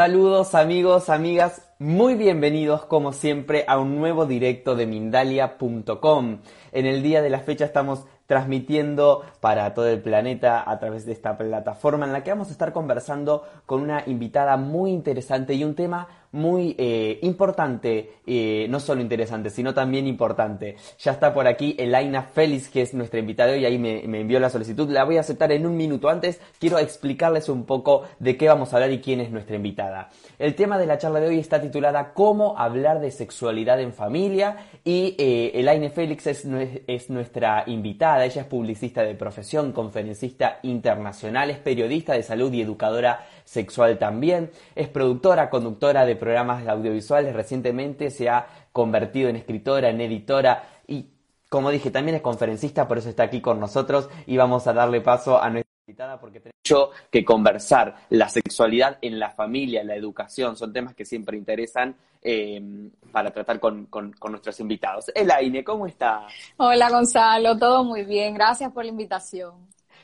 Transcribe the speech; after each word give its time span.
Saludos 0.00 0.54
amigos, 0.54 1.10
amigas, 1.10 1.60
muy 1.78 2.14
bienvenidos 2.14 2.86
como 2.86 3.12
siempre 3.12 3.66
a 3.68 3.78
un 3.78 3.96
nuevo 3.96 4.24
directo 4.24 4.74
de 4.74 4.86
Mindalia.com. 4.86 6.38
En 6.72 6.86
el 6.86 7.02
día 7.02 7.20
de 7.20 7.28
la 7.28 7.40
fecha 7.40 7.66
estamos 7.66 8.06
transmitiendo 8.24 9.22
para 9.40 9.74
todo 9.74 9.88
el 9.88 10.00
planeta 10.00 10.64
a 10.66 10.78
través 10.78 11.04
de 11.04 11.12
esta 11.12 11.36
plataforma 11.36 12.06
en 12.06 12.14
la 12.14 12.24
que 12.24 12.30
vamos 12.30 12.48
a 12.48 12.52
estar 12.52 12.72
conversando 12.72 13.44
con 13.66 13.82
una 13.82 14.02
invitada 14.06 14.56
muy 14.56 14.90
interesante 14.90 15.52
y 15.52 15.64
un 15.64 15.74
tema 15.74 16.08
muy 16.32 16.76
eh, 16.78 17.18
importante, 17.22 18.12
eh, 18.26 18.66
no 18.68 18.78
solo 18.78 19.00
interesante, 19.00 19.50
sino 19.50 19.74
también 19.74 20.06
importante. 20.06 20.76
Ya 20.98 21.12
está 21.12 21.34
por 21.34 21.46
aquí 21.46 21.74
Elaina 21.78 22.22
Félix, 22.22 22.68
que 22.68 22.82
es 22.82 22.94
nuestra 22.94 23.18
invitada 23.18 23.56
y 23.56 23.64
ahí 23.64 23.78
me, 23.78 24.02
me, 24.06 24.20
envió 24.20 24.38
la 24.38 24.50
solicitud. 24.50 24.88
La 24.90 25.04
voy 25.04 25.16
a 25.16 25.20
aceptar 25.20 25.50
en 25.52 25.66
un 25.66 25.76
minuto. 25.76 26.08
Antes 26.08 26.40
quiero 26.58 26.78
explicarles 26.78 27.48
un 27.48 27.64
poco 27.64 28.04
de 28.18 28.36
qué 28.36 28.48
vamos 28.48 28.72
a 28.72 28.76
hablar 28.76 28.92
y 28.92 29.00
quién 29.00 29.20
es 29.20 29.30
nuestra 29.30 29.56
invitada. 29.56 30.10
El 30.38 30.54
tema 30.54 30.78
de 30.78 30.86
la 30.86 30.98
charla 30.98 31.20
de 31.20 31.28
hoy 31.28 31.38
está 31.38 31.60
titulada 31.60 32.12
Cómo 32.14 32.56
hablar 32.58 33.00
de 33.00 33.10
sexualidad 33.10 33.80
en 33.80 33.92
familia 33.92 34.56
y 34.84 35.16
eh, 35.18 35.52
Elaine 35.54 35.90
Félix 35.90 36.26
es, 36.28 36.46
es 36.86 37.10
nuestra 37.10 37.64
invitada. 37.66 38.24
Ella 38.24 38.42
es 38.42 38.46
publicista 38.46 39.02
de 39.02 39.14
profesión, 39.14 39.72
conferencista 39.72 40.60
internacional, 40.62 41.50
es 41.50 41.58
periodista 41.58 42.12
de 42.12 42.22
salud 42.22 42.52
y 42.52 42.62
educadora 42.62 43.26
sexual 43.44 43.98
también. 43.98 44.50
Es 44.74 44.88
productora, 44.88 45.50
conductora 45.50 46.06
de 46.06 46.16
programas 46.16 46.66
audiovisuales. 46.66 47.34
Recientemente 47.34 48.10
se 48.10 48.28
ha 48.28 48.46
convertido 48.72 49.28
en 49.28 49.36
escritora, 49.36 49.90
en 49.90 50.00
editora 50.00 50.64
y, 50.86 51.06
como 51.48 51.70
dije, 51.70 51.90
también 51.90 52.16
es 52.16 52.22
conferencista, 52.22 52.86
por 52.86 52.98
eso 52.98 53.08
está 53.08 53.24
aquí 53.24 53.40
con 53.40 53.58
nosotros 53.60 54.08
y 54.26 54.36
vamos 54.36 54.66
a 54.66 54.72
darle 54.72 55.00
paso 55.00 55.40
a 55.40 55.50
nuestra 55.50 55.70
invitada 55.86 56.20
porque 56.20 56.40
tenemos 56.40 56.56
mucho 56.64 56.90
que 57.10 57.24
conversar. 57.24 57.94
La 58.10 58.28
sexualidad 58.28 58.98
en 59.02 59.18
la 59.18 59.30
familia, 59.30 59.82
la 59.84 59.96
educación, 59.96 60.56
son 60.56 60.72
temas 60.72 60.94
que 60.94 61.04
siempre 61.04 61.36
interesan 61.36 61.96
eh, 62.22 62.90
para 63.10 63.30
tratar 63.30 63.58
con, 63.58 63.86
con, 63.86 64.12
con, 64.12 64.32
nuestros 64.32 64.60
invitados. 64.60 65.10
Elaine, 65.14 65.64
¿cómo 65.64 65.86
está? 65.86 66.26
Hola 66.58 66.90
Gonzalo, 66.90 67.58
todo 67.58 67.82
muy 67.82 68.04
bien. 68.04 68.34
Gracias 68.34 68.70
por 68.72 68.84
la 68.84 68.90
invitación. 68.90 69.54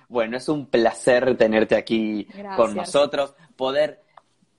Bueno, 0.09 0.37
es 0.37 0.49
un 0.49 0.67
placer 0.67 1.37
tenerte 1.37 1.77
aquí 1.77 2.25
Gracias. 2.25 2.57
con 2.57 2.75
nosotros, 2.75 3.35
poder 3.57 4.03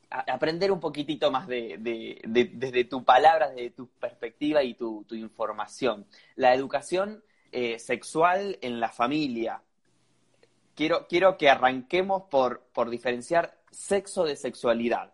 aprender 0.10 0.72
un 0.72 0.80
poquitito 0.80 1.32
más 1.32 1.48
de, 1.48 1.78
de, 1.80 2.22
de, 2.28 2.46
desde 2.54 2.86
tu 2.86 3.04
palabra, 3.04 3.50
desde 3.50 3.72
tu 3.72 3.88
perspectiva 3.88 4.64
y 4.64 4.74
tu, 4.74 5.04
tu 5.08 5.16
información. 5.16 6.06
La 6.36 6.54
educación 6.54 7.24
eh, 7.52 7.80
sexual 7.80 8.58
en 8.62 8.80
la 8.80 8.90
familia. 8.90 9.62
Quiero, 10.76 11.08
quiero 11.08 11.38
que 11.38 11.50
arranquemos 11.50 12.24
por, 12.30 12.62
por 12.74 12.90
diferenciar 12.90 13.58
sexo 13.72 14.26
de 14.26 14.36
sexualidad. 14.36 15.14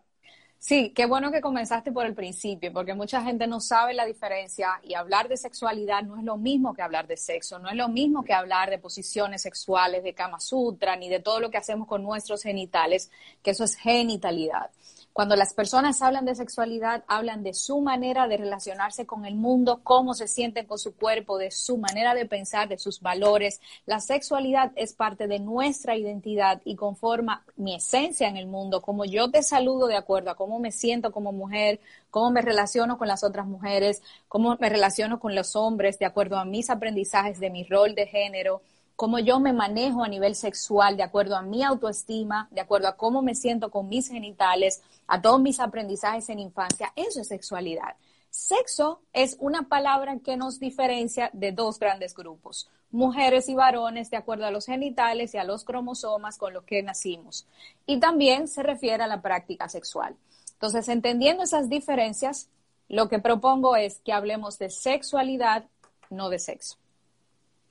Sí, 0.66 0.92
qué 0.96 1.04
bueno 1.04 1.30
que 1.30 1.42
comenzaste 1.42 1.92
por 1.92 2.06
el 2.06 2.14
principio, 2.14 2.72
porque 2.72 2.94
mucha 2.94 3.22
gente 3.22 3.46
no 3.46 3.60
sabe 3.60 3.92
la 3.92 4.06
diferencia 4.06 4.80
y 4.82 4.94
hablar 4.94 5.28
de 5.28 5.36
sexualidad 5.36 6.02
no 6.04 6.16
es 6.16 6.24
lo 6.24 6.38
mismo 6.38 6.72
que 6.72 6.80
hablar 6.80 7.06
de 7.06 7.18
sexo, 7.18 7.58
no 7.58 7.68
es 7.68 7.76
lo 7.76 7.90
mismo 7.90 8.24
que 8.24 8.32
hablar 8.32 8.70
de 8.70 8.78
posiciones 8.78 9.42
sexuales, 9.42 10.02
de 10.02 10.14
Kama 10.14 10.40
Sutra, 10.40 10.96
ni 10.96 11.10
de 11.10 11.20
todo 11.20 11.38
lo 11.38 11.50
que 11.50 11.58
hacemos 11.58 11.86
con 11.86 12.02
nuestros 12.02 12.42
genitales, 12.42 13.10
que 13.42 13.50
eso 13.50 13.62
es 13.62 13.76
genitalidad. 13.76 14.70
Cuando 15.14 15.36
las 15.36 15.54
personas 15.54 16.02
hablan 16.02 16.24
de 16.24 16.34
sexualidad, 16.34 17.04
hablan 17.06 17.44
de 17.44 17.54
su 17.54 17.80
manera 17.80 18.26
de 18.26 18.36
relacionarse 18.36 19.06
con 19.06 19.24
el 19.26 19.36
mundo, 19.36 19.78
cómo 19.84 20.12
se 20.12 20.26
sienten 20.26 20.66
con 20.66 20.76
su 20.76 20.96
cuerpo, 20.96 21.38
de 21.38 21.52
su 21.52 21.76
manera 21.76 22.16
de 22.16 22.26
pensar, 22.26 22.68
de 22.68 22.78
sus 22.78 23.00
valores. 23.00 23.60
La 23.86 24.00
sexualidad 24.00 24.72
es 24.74 24.92
parte 24.92 25.28
de 25.28 25.38
nuestra 25.38 25.96
identidad 25.96 26.60
y 26.64 26.74
conforma 26.74 27.44
mi 27.54 27.76
esencia 27.76 28.26
en 28.26 28.36
el 28.36 28.48
mundo, 28.48 28.82
como 28.82 29.04
yo 29.04 29.30
te 29.30 29.44
saludo 29.44 29.86
de 29.86 29.94
acuerdo 29.94 30.32
a 30.32 30.34
cómo 30.34 30.58
me 30.58 30.72
siento 30.72 31.12
como 31.12 31.30
mujer, 31.30 31.78
cómo 32.10 32.32
me 32.32 32.42
relaciono 32.42 32.98
con 32.98 33.06
las 33.06 33.22
otras 33.22 33.46
mujeres, 33.46 34.02
cómo 34.26 34.56
me 34.58 34.68
relaciono 34.68 35.20
con 35.20 35.36
los 35.36 35.54
hombres, 35.54 36.00
de 36.00 36.06
acuerdo 36.06 36.38
a 36.38 36.44
mis 36.44 36.70
aprendizajes 36.70 37.38
de 37.38 37.50
mi 37.50 37.62
rol 37.62 37.94
de 37.94 38.08
género 38.08 38.62
cómo 38.96 39.18
yo 39.18 39.40
me 39.40 39.52
manejo 39.52 40.04
a 40.04 40.08
nivel 40.08 40.34
sexual, 40.34 40.96
de 40.96 41.02
acuerdo 41.02 41.36
a 41.36 41.42
mi 41.42 41.62
autoestima, 41.62 42.48
de 42.50 42.60
acuerdo 42.60 42.88
a 42.88 42.96
cómo 42.96 43.22
me 43.22 43.34
siento 43.34 43.70
con 43.70 43.88
mis 43.88 44.08
genitales, 44.08 44.82
a 45.06 45.20
todos 45.20 45.40
mis 45.40 45.60
aprendizajes 45.60 46.28
en 46.28 46.38
infancia, 46.38 46.92
eso 46.96 47.20
es 47.20 47.28
sexualidad. 47.28 47.96
Sexo 48.30 49.00
es 49.12 49.36
una 49.38 49.68
palabra 49.68 50.18
que 50.18 50.36
nos 50.36 50.58
diferencia 50.58 51.30
de 51.32 51.52
dos 51.52 51.78
grandes 51.78 52.14
grupos, 52.14 52.68
mujeres 52.90 53.48
y 53.48 53.54
varones 53.54 54.10
de 54.10 54.16
acuerdo 54.16 54.44
a 54.44 54.50
los 54.50 54.66
genitales 54.66 55.34
y 55.34 55.38
a 55.38 55.44
los 55.44 55.64
cromosomas 55.64 56.36
con 56.36 56.52
los 56.52 56.64
que 56.64 56.82
nacimos. 56.82 57.46
Y 57.86 58.00
también 58.00 58.48
se 58.48 58.64
refiere 58.64 59.04
a 59.04 59.08
la 59.08 59.22
práctica 59.22 59.68
sexual. 59.68 60.16
Entonces, 60.54 60.88
entendiendo 60.88 61.44
esas 61.44 61.68
diferencias, 61.68 62.48
lo 62.88 63.08
que 63.08 63.18
propongo 63.18 63.76
es 63.76 64.00
que 64.00 64.12
hablemos 64.12 64.58
de 64.58 64.70
sexualidad, 64.70 65.66
no 66.10 66.28
de 66.28 66.38
sexo. 66.38 66.76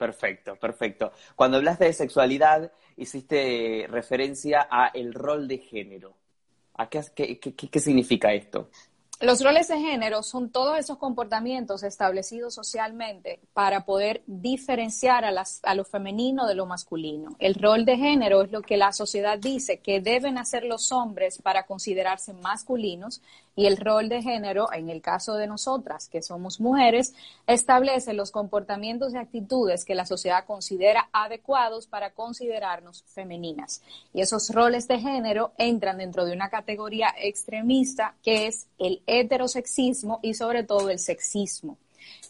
Perfecto, 0.04 0.58
perfecto. 0.58 1.14
Cuando 1.34 1.56
hablaste 1.56 1.86
de 1.86 1.94
sexualidad, 1.94 2.70
hiciste 2.98 3.88
referencia 3.90 4.68
a 4.70 4.88
el 4.88 5.14
rol 5.14 5.48
de 5.48 5.60
género. 5.60 6.14
¿A 6.74 6.90
qué, 6.90 7.02
qué, 7.16 7.40
qué, 7.40 7.54
qué 7.54 7.80
significa 7.80 8.34
esto? 8.34 8.68
Los 9.22 9.42
roles 9.42 9.70
de 9.70 9.80
género 9.80 10.22
son 10.22 10.50
todos 10.50 10.78
esos 10.78 10.98
comportamientos 10.98 11.84
establecidos 11.84 12.54
socialmente 12.54 13.40
para 13.54 13.86
poder 13.86 14.22
diferenciar 14.28 15.24
a, 15.24 15.32
las, 15.32 15.62
a, 15.64 15.74
lo 15.74 15.86
femenino 15.86 16.46
de 16.48 16.56
lo 16.56 16.66
masculino. 16.66 17.38
El 17.40 17.56
rol 17.56 17.86
de 17.86 17.96
género 17.96 18.42
es 18.42 18.52
lo 18.52 18.62
que 18.62 18.76
la 18.76 18.92
sociedad 18.92 19.40
dice 19.40 19.78
que 19.78 20.02
deben 20.02 20.38
hacer 20.38 20.66
los 20.66 20.92
hombres 20.92 21.42
para 21.42 21.66
considerarse 21.66 22.34
masculinos 22.34 23.22
y 23.56 23.68
el 23.68 23.78
rol 23.78 24.10
de 24.10 24.22
género, 24.22 24.72
en 24.74 24.90
el 24.90 25.02
caso 25.02 25.36
de 25.36 25.48
nosotras, 25.48 26.10
que 26.10 26.22
somos 26.22 26.60
mujeres, 26.60 27.14
establece 27.46 28.14
los 28.14 28.32
comportamientos 28.32 29.14
y 29.14 29.18
actitudes 29.18 29.86
que 29.86 29.96
la 29.96 30.06
sociedad 30.06 30.46
considera 30.46 31.10
adecuados 31.14 31.86
para 31.88 32.12
considerarnos 32.12 33.04
femeninas. 33.08 33.82
Y 34.14 34.22
esos 34.22 34.50
roles 34.50 34.88
de 34.88 35.00
género 35.00 35.52
entran 35.58 36.00
dentro 36.00 36.26
de 36.26 36.34
una 36.34 36.50
categoría 36.50 37.14
extremista 37.18 38.16
que 38.24 38.48
es 38.48 38.68
el 38.80 39.04
heterosexismo 39.06 40.20
y 40.24 40.34
sobre 40.34 40.64
todo 40.64 40.90
el 40.90 41.00
sexismo, 41.00 41.78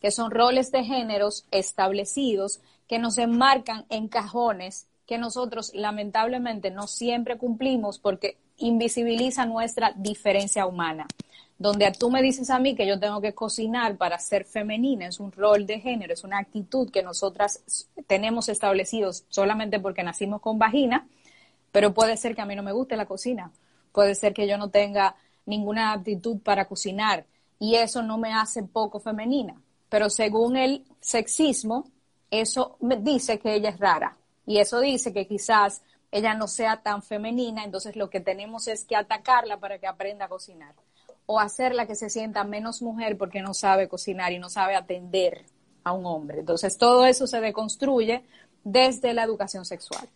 que 0.02 0.12
son 0.12 0.32
roles 0.32 0.72
de 0.72 0.84
géneros 0.84 1.46
establecidos 1.52 2.60
que 2.88 3.00
nos 3.00 3.18
enmarcan 3.18 3.86
en 3.90 4.10
cajones 4.10 4.88
que 5.06 5.18
nosotros 5.18 5.72
lamentablemente 5.74 6.72
no 6.72 6.88
siempre 6.88 7.38
cumplimos 7.38 8.00
porque 8.00 8.38
invisibiliza 8.58 9.46
nuestra 9.46 9.94
diferencia 9.96 10.66
humana. 10.66 11.08
Donde 11.58 11.92
tú 11.92 12.10
me 12.10 12.22
dices 12.22 12.50
a 12.50 12.60
mí 12.60 12.76
que 12.76 12.88
yo 12.88 13.00
tengo 13.00 13.22
que 13.22 13.34
cocinar 13.34 13.96
para 13.96 14.20
ser 14.20 14.44
femenina, 14.44 15.08
es 15.08 15.20
un 15.20 15.32
rol 15.32 15.66
de 15.66 15.80
género, 15.80 16.14
es 16.14 16.24
una 16.24 16.40
actitud 16.40 16.90
que 16.92 17.04
nosotras 17.04 17.64
tenemos 18.08 18.50
establecidos 18.50 19.24
solamente 19.30 19.80
porque 19.80 20.04
nacimos 20.04 20.42
con 20.42 20.60
vagina, 20.60 21.08
pero 21.72 21.94
puede 21.94 22.18
ser 22.18 22.36
que 22.36 22.42
a 22.42 22.46
mí 22.46 22.56
no 22.56 22.64
me 22.64 22.72
guste 22.72 22.98
la 22.98 23.06
cocina, 23.06 23.52
puede 23.92 24.16
ser 24.16 24.34
que 24.34 24.48
yo 24.48 24.58
no 24.58 24.70
tenga 24.70 25.16
ninguna 25.46 25.94
aptitud 25.94 26.40
para 26.40 26.66
cocinar 26.66 27.26
y 27.60 27.76
eso 27.76 28.02
no 28.02 28.18
me 28.18 28.34
hace 28.34 28.64
poco 28.64 29.00
femenina. 29.00 29.56
Pero 29.90 30.10
según 30.10 30.58
el 30.58 30.84
sexismo, 31.00 31.86
eso 32.32 32.78
me 32.82 32.98
dice 32.98 33.40
que 33.40 33.56
ella 33.56 33.70
es 33.70 33.80
rara 33.80 34.18
y 34.46 34.58
eso 34.58 34.80
dice 34.80 35.14
que 35.14 35.28
quizás 35.28 35.82
ella 36.14 36.36
no 36.36 36.48
sea 36.48 36.84
tan 36.84 37.02
femenina, 37.02 37.64
entonces 37.64 37.96
lo 37.96 38.12
que 38.12 38.20
tenemos 38.20 38.68
es 38.68 38.86
que 38.86 38.96
atacarla 38.96 39.58
para 39.60 39.80
que 39.80 39.88
aprenda 39.88 40.26
a 40.26 40.30
cocinar 40.30 40.76
o 41.26 41.40
hacerla 41.40 41.88
que 41.88 41.96
se 41.96 42.12
sienta 42.12 42.44
menos 42.44 42.84
mujer 42.84 43.18
porque 43.18 43.42
no 43.42 43.56
sabe 43.56 43.88
cocinar 43.88 44.32
y 44.32 44.38
no 44.38 44.48
sabe 44.48 44.76
atender 44.76 45.44
a 45.84 45.92
un 45.92 46.06
hombre. 46.06 46.42
Entonces 46.42 46.78
todo 46.78 47.08
eso 47.08 47.26
se 47.26 47.42
deconstruye 47.42 48.24
desde 48.64 49.14
la 49.16 49.24
educación 49.24 49.66
sexual. 49.66 50.08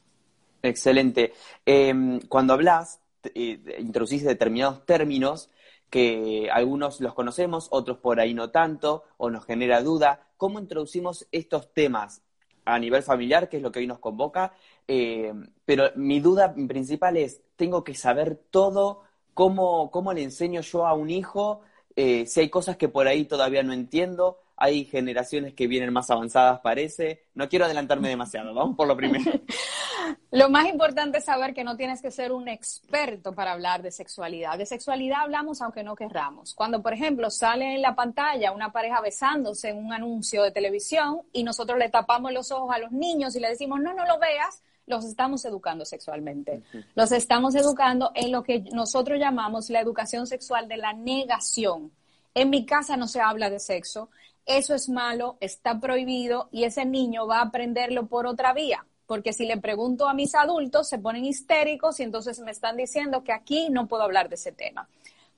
Excelente. 0.62 1.34
Eh, 1.66 2.20
cuando 2.30 2.54
hablas, 2.54 3.00
eh, 3.34 3.60
introducís 3.80 4.24
determinados 4.24 4.86
términos 4.86 5.50
que 5.90 6.50
algunos 6.52 7.02
los 7.02 7.16
conocemos, 7.16 7.70
otros 7.72 7.98
por 7.98 8.20
ahí 8.20 8.36
no 8.36 8.52
tanto, 8.52 9.04
o 9.18 9.32
nos 9.32 9.46
genera 9.46 9.82
duda. 9.82 10.28
¿Cómo 10.38 10.60
introducimos 10.60 11.28
estos 11.32 11.74
temas 11.74 12.22
a 12.66 12.78
nivel 12.78 13.02
familiar, 13.02 13.50
que 13.50 13.58
es 13.58 13.64
lo 13.64 13.72
que 13.72 13.80
hoy 13.80 13.88
nos 13.88 14.00
convoca? 14.00 14.54
Eh, 14.88 15.34
pero 15.66 15.92
mi 15.95 16.19
duda 16.19 16.54
principal 16.54 17.18
es, 17.18 17.42
¿tengo 17.56 17.84
que 17.84 17.94
saber 17.95 18.36
todo? 18.50 19.04
¿Cómo, 19.34 19.92
cómo 19.92 20.13
le 20.13 20.24
enseño 20.24 20.62
yo 20.62 20.88
a 20.88 20.94
un 20.94 21.10
hijo? 21.10 21.62
Eh, 21.95 22.25
si 22.25 22.42
hay 22.42 22.50
cosas 22.50 22.78
que 22.78 22.89
por 22.89 23.07
ahí 23.07 23.25
todavía 23.25 23.63
no 23.63 23.74
entiendo, 23.74 24.39
hay 24.56 24.86
generaciones 24.86 25.54
que 25.54 25.68
vienen 25.68 25.94
más 25.94 26.10
avanzadas, 26.10 26.60
parece. 26.62 27.25
No 27.36 27.50
quiero 27.50 27.66
adelantarme 27.66 28.10
demasiado, 28.10 28.54
vamos 28.54 28.75
por 28.75 28.88
lo 28.88 28.95
primero. 28.98 29.31
lo 30.32 30.50
más 30.50 30.68
importante 30.68 31.20
es 31.20 31.26
saber 31.26 31.54
que 31.54 31.64
no 31.64 31.78
tienes 31.78 32.02
que 32.02 32.12
ser 32.12 32.32
un 32.32 32.48
experto 32.48 33.34
para 33.34 33.52
hablar 33.52 33.82
de 33.82 33.92
sexualidad. 33.92 34.58
De 34.58 34.66
sexualidad 34.66 35.22
hablamos 35.22 35.62
aunque 35.62 35.84
no 35.84 35.96
querramos. 35.96 36.54
Cuando, 36.54 36.82
por 36.82 36.94
ejemplo, 36.94 37.30
sale 37.30 37.76
en 37.76 37.82
la 37.82 37.96
pantalla 37.96 38.52
una 38.52 38.72
pareja 38.72 39.02
besándose 39.02 39.70
en 39.70 39.78
un 39.78 39.94
anuncio 39.94 40.44
de 40.44 40.52
televisión 40.52 41.22
y 41.32 41.44
nosotros 41.44 41.78
le 41.78 41.90
tapamos 41.90 42.32
los 42.32 42.52
ojos 42.52 42.74
a 42.76 42.80
los 42.80 42.92
niños 42.92 43.36
y 43.36 43.40
le 43.40 43.50
decimos, 43.50 43.80
no, 43.80 43.94
no 43.94 44.06
lo 44.06 44.20
veas, 44.20 44.62
los 44.88 45.06
estamos 45.06 45.44
educando 45.46 45.86
sexualmente. 45.86 46.64
Los 46.96 47.12
estamos 47.12 47.56
educando 47.56 48.12
en 48.16 48.32
lo 48.32 48.44
que 48.44 48.62
nosotros 48.72 49.20
llamamos 49.20 49.70
la 49.70 49.82
educación 49.82 50.26
sexual 50.28 50.68
de 50.68 50.78
la 50.78 50.94
negación. 50.94 51.92
En 52.34 52.50
mi 52.50 52.66
casa 52.66 52.98
no 52.98 53.08
se 53.08 53.20
habla 53.20 53.50
de 53.50 53.60
sexo, 53.60 54.10
eso 54.46 54.74
es 54.74 54.88
malo, 54.88 55.38
está 55.42 55.80
prohibido 55.80 56.48
y 56.52 56.64
ese 56.64 56.86
niño 56.86 57.28
va 57.28 57.40
a 57.40 57.44
aprenderlo 57.44 58.08
por 58.08 58.26
otra 58.26 58.54
vía. 58.54 58.86
Porque 59.07 59.33
si 59.33 59.45
le 59.45 59.57
pregunto 59.57 60.07
a 60.07 60.13
mis 60.13 60.36
adultos, 60.36 60.88
se 60.88 61.00
ponen 61.00 61.25
histéricos 61.25 62.00
y 62.00 62.04
entonces 62.04 62.39
me 62.39 62.51
están 62.51 62.77
diciendo 62.77 63.24
que 63.24 63.33
aquí 63.33 63.69
no 63.69 63.88
puedo 63.88 64.04
hablar 64.04 64.30
de 64.30 64.36
ese 64.36 64.51
tema. 64.51 64.88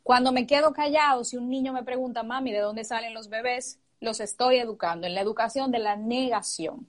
Cuando 0.03 0.31
me 0.31 0.47
quedo 0.47 0.73
callado, 0.73 1.23
si 1.23 1.37
un 1.37 1.49
niño 1.49 1.71
me 1.71 1.83
pregunta, 1.83 2.23
mami, 2.23 2.51
¿de 2.51 2.59
dónde 2.59 2.83
salen 2.83 3.13
los 3.13 3.29
bebés? 3.29 3.77
Los 4.01 4.19
estoy 4.19 4.57
educando 4.57 5.05
en 5.05 5.13
la 5.13 5.21
educación 5.21 5.71
de 5.71 5.79
la 5.79 5.95
negación. 5.95 6.87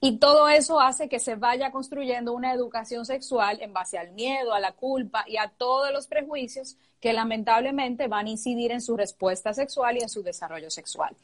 Y 0.00 0.18
todo 0.18 0.48
eso 0.48 0.78
hace 0.78 1.08
que 1.08 1.18
se 1.18 1.34
vaya 1.34 1.72
construyendo 1.72 2.32
una 2.32 2.52
educación 2.52 3.04
sexual 3.04 3.58
en 3.60 3.72
base 3.72 3.98
al 3.98 4.12
miedo, 4.12 4.52
a 4.52 4.60
la 4.60 4.72
culpa 4.72 5.24
y 5.26 5.38
a 5.38 5.48
todos 5.48 5.92
los 5.92 6.06
prejuicios 6.06 6.76
que 7.00 7.12
lamentablemente 7.12 8.06
van 8.06 8.26
a 8.26 8.30
incidir 8.30 8.70
en 8.70 8.80
su 8.80 8.96
respuesta 8.96 9.54
sexual 9.54 9.96
y 9.96 10.02
en 10.02 10.08
su 10.08 10.22
desarrollo 10.22 10.70
sexual. 10.70 11.16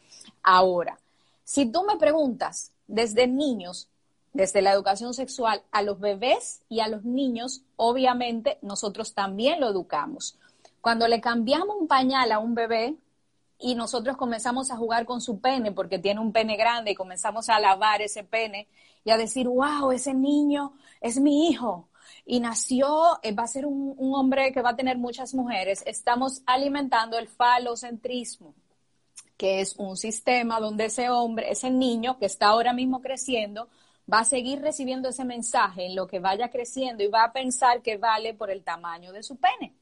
Ahora, 0.42 0.98
si 1.44 1.66
tú 1.66 1.84
me 1.84 1.96
preguntas 1.96 2.72
desde 2.86 3.26
niños, 3.26 3.88
desde 4.34 4.60
la 4.60 4.72
educación 4.72 5.14
sexual 5.14 5.62
a 5.72 5.80
los 5.80 5.98
bebés 5.98 6.60
y 6.68 6.80
a 6.80 6.88
los 6.88 7.04
niños, 7.04 7.62
obviamente 7.76 8.58
nosotros 8.60 9.14
también 9.14 9.60
lo 9.60 9.70
educamos. 9.70 10.38
Cuando 10.82 11.08
le 11.08 11.22
cambiamos 11.22 11.76
un 11.80 11.88
pañal 11.88 12.30
a 12.32 12.38
un 12.38 12.54
bebé, 12.54 12.96
y 13.58 13.74
nosotros 13.74 14.16
comenzamos 14.16 14.70
a 14.70 14.76
jugar 14.76 15.06
con 15.06 15.20
su 15.20 15.40
pene 15.40 15.72
porque 15.72 15.98
tiene 15.98 16.20
un 16.20 16.32
pene 16.32 16.56
grande 16.56 16.90
y 16.90 16.94
comenzamos 16.94 17.48
a 17.48 17.60
lavar 17.60 18.02
ese 18.02 18.24
pene 18.24 18.68
y 19.04 19.10
a 19.10 19.16
decir, 19.16 19.48
wow, 19.48 19.90
ese 19.92 20.12
niño 20.12 20.74
es 21.00 21.18
mi 21.18 21.48
hijo 21.48 21.88
y 22.26 22.40
nació, 22.40 23.18
eh, 23.22 23.32
va 23.32 23.44
a 23.44 23.48
ser 23.48 23.64
un, 23.64 23.94
un 23.96 24.14
hombre 24.14 24.52
que 24.52 24.60
va 24.60 24.70
a 24.70 24.76
tener 24.76 24.98
muchas 24.98 25.34
mujeres. 25.34 25.82
Estamos 25.86 26.42
alimentando 26.46 27.18
el 27.18 27.28
falocentrismo, 27.28 28.54
que 29.36 29.60
es 29.60 29.76
un 29.76 29.96
sistema 29.96 30.60
donde 30.60 30.86
ese 30.86 31.08
hombre, 31.08 31.50
ese 31.50 31.70
niño 31.70 32.18
que 32.18 32.26
está 32.26 32.48
ahora 32.48 32.72
mismo 32.72 33.00
creciendo, 33.00 33.68
va 34.12 34.20
a 34.20 34.24
seguir 34.24 34.60
recibiendo 34.60 35.08
ese 35.08 35.24
mensaje 35.24 35.86
en 35.86 35.96
lo 35.96 36.06
que 36.06 36.18
vaya 36.18 36.50
creciendo 36.50 37.02
y 37.02 37.08
va 37.08 37.24
a 37.24 37.32
pensar 37.32 37.82
que 37.82 37.96
vale 37.96 38.34
por 38.34 38.50
el 38.50 38.62
tamaño 38.62 39.12
de 39.12 39.22
su 39.22 39.36
pene. 39.36 39.74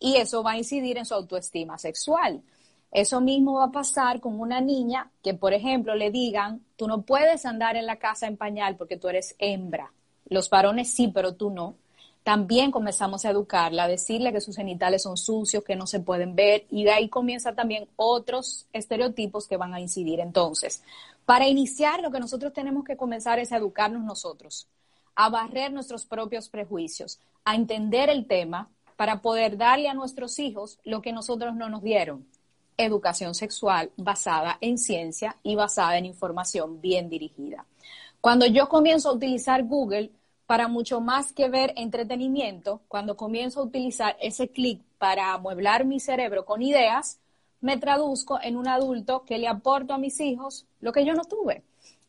Y 0.00 0.16
eso 0.16 0.42
va 0.42 0.52
a 0.52 0.58
incidir 0.58 0.96
en 0.96 1.06
su 1.06 1.14
autoestima 1.14 1.76
sexual. 1.78 2.42
Eso 2.90 3.20
mismo 3.20 3.54
va 3.54 3.64
a 3.64 3.72
pasar 3.72 4.20
con 4.20 4.40
una 4.40 4.60
niña 4.60 5.10
que, 5.22 5.34
por 5.34 5.52
ejemplo, 5.52 5.94
le 5.94 6.10
digan, 6.10 6.64
tú 6.76 6.86
no 6.86 7.02
puedes 7.02 7.44
andar 7.44 7.76
en 7.76 7.86
la 7.86 7.96
casa 7.96 8.26
en 8.26 8.36
pañal 8.36 8.76
porque 8.76 8.96
tú 8.96 9.08
eres 9.08 9.34
hembra. 9.38 9.92
Los 10.26 10.48
varones 10.48 10.92
sí, 10.92 11.08
pero 11.08 11.34
tú 11.34 11.50
no. 11.50 11.74
También 12.22 12.70
comenzamos 12.70 13.24
a 13.24 13.30
educarla, 13.30 13.84
a 13.84 13.88
decirle 13.88 14.32
que 14.32 14.40
sus 14.40 14.56
genitales 14.56 15.02
son 15.02 15.16
sucios, 15.16 15.64
que 15.64 15.76
no 15.76 15.86
se 15.86 16.00
pueden 16.00 16.34
ver, 16.34 16.66
y 16.70 16.84
de 16.84 16.90
ahí 16.90 17.08
comienza 17.08 17.54
también 17.54 17.88
otros 17.96 18.66
estereotipos 18.72 19.46
que 19.46 19.56
van 19.56 19.72
a 19.72 19.80
incidir. 19.80 20.20
Entonces, 20.20 20.82
para 21.28 21.46
iniciar, 21.46 22.00
lo 22.00 22.10
que 22.10 22.20
nosotros 22.20 22.54
tenemos 22.54 22.84
que 22.84 22.96
comenzar 22.96 23.38
es 23.38 23.52
a 23.52 23.58
educarnos 23.58 24.02
nosotros, 24.02 24.66
a 25.14 25.28
barrer 25.28 25.70
nuestros 25.70 26.06
propios 26.06 26.48
prejuicios, 26.48 27.20
a 27.44 27.54
entender 27.54 28.08
el 28.08 28.26
tema 28.26 28.70
para 28.96 29.20
poder 29.20 29.58
darle 29.58 29.90
a 29.90 29.92
nuestros 29.92 30.38
hijos 30.38 30.78
lo 30.84 31.02
que 31.02 31.12
nosotros 31.12 31.54
no 31.54 31.68
nos 31.68 31.82
dieron 31.82 32.26
educación 32.78 33.34
sexual 33.34 33.90
basada 33.98 34.56
en 34.62 34.78
ciencia 34.78 35.36
y 35.42 35.54
basada 35.54 35.98
en 35.98 36.06
información 36.06 36.80
bien 36.80 37.10
dirigida. 37.10 37.66
Cuando 38.22 38.46
yo 38.46 38.70
comienzo 38.70 39.10
a 39.10 39.12
utilizar 39.12 39.64
Google 39.64 40.10
para 40.46 40.66
mucho 40.66 41.02
más 41.02 41.34
que 41.34 41.50
ver 41.50 41.74
entretenimiento, 41.76 42.80
cuando 42.88 43.18
comienzo 43.18 43.60
a 43.60 43.64
utilizar 43.64 44.16
ese 44.18 44.48
clic 44.48 44.80
para 44.96 45.34
amueblar 45.34 45.84
mi 45.84 46.00
cerebro 46.00 46.46
con 46.46 46.62
ideas, 46.62 47.20
me 47.60 47.76
traduzco 47.76 48.38
en 48.42 48.56
un 48.56 48.68
adulto 48.68 49.24
que 49.24 49.38
le 49.38 49.48
aporto 49.48 49.94
a 49.94 49.98
mis 49.98 50.20
hijos 50.20 50.66
lo 50.80 50.92
que 50.92 51.04
yo 51.04 51.14
no 51.14 51.24
tuve. 51.24 51.62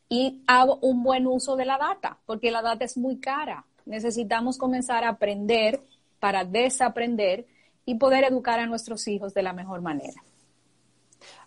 Y 0.08 0.42
hago 0.46 0.78
un 0.82 1.02
buen 1.02 1.26
uso 1.26 1.56
de 1.56 1.64
la 1.64 1.78
data, 1.78 2.18
porque 2.26 2.50
la 2.50 2.62
data 2.62 2.84
es 2.84 2.96
muy 2.96 3.18
cara. 3.18 3.64
Necesitamos 3.86 4.58
comenzar 4.58 5.04
a 5.04 5.10
aprender 5.10 5.80
para 6.18 6.44
desaprender 6.44 7.46
y 7.86 7.94
poder 7.94 8.24
educar 8.24 8.60
a 8.60 8.66
nuestros 8.66 9.06
hijos 9.08 9.34
de 9.34 9.42
la 9.42 9.52
mejor 9.52 9.80
manera. 9.80 10.22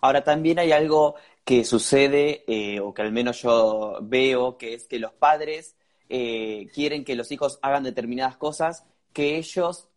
Ahora 0.02 0.24
también 0.24 0.60
hay 0.60 0.72
algo 0.72 1.16
que 1.44 1.66
sucede, 1.66 2.44
eh, 2.48 2.80
o 2.80 2.94
que 2.94 3.02
al 3.02 3.12
menos 3.12 3.42
yo 3.42 4.00
veo, 4.02 4.58
que 4.58 4.74
es 4.74 4.88
que 4.88 5.00
los 5.00 5.14
padres 5.14 5.76
eh, 6.10 6.68
quieren 6.74 7.04
que 7.04 7.16
los 7.16 7.32
hijos 7.32 7.60
hagan 7.62 7.84
determinadas 7.84 8.38
cosas 8.38 8.86
que 9.14 9.38
ellos 9.38 9.88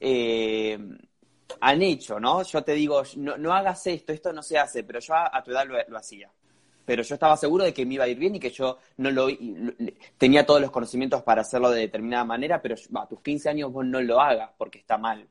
eh, 0.00 0.78
han 1.60 1.82
hecho, 1.82 2.18
¿no? 2.20 2.42
Yo 2.42 2.62
te 2.62 2.72
digo, 2.72 3.02
no, 3.16 3.52
hagas 3.52 3.86
esto, 3.86 4.12
esto 4.12 4.32
no 4.32 4.42
se 4.42 4.58
hace, 4.58 4.84
pero 4.84 5.00
yo 5.00 5.14
a, 5.14 5.42
tu 5.42 5.50
edad 5.50 5.66
lo, 5.66 5.96
hacía. 5.96 6.30
Pero 6.84 7.02
yo 7.02 7.14
estaba 7.14 7.36
seguro 7.36 7.64
de 7.64 7.74
que 7.74 7.84
me 7.84 7.94
iba 7.94 8.04
a 8.04 8.08
ir 8.08 8.18
bien 8.18 8.34
y 8.34 8.40
que 8.40 8.50
yo 8.50 8.78
no 8.98 9.10
lo, 9.10 9.28
tenía 10.18 10.46
todos 10.46 10.60
los 10.60 10.70
conocimientos 10.70 11.22
para 11.22 11.42
hacerlo 11.42 11.70
de 11.70 11.80
determinada 11.80 12.24
manera, 12.24 12.60
pero 12.62 12.76
a 12.94 13.06
tus 13.06 13.20
15 13.20 13.48
años 13.48 13.72
vos 13.72 13.84
no 13.84 14.00
lo 14.00 14.20
hagas 14.20 14.50
porque 14.56 14.78
está 14.78 14.96
mal. 14.96 15.26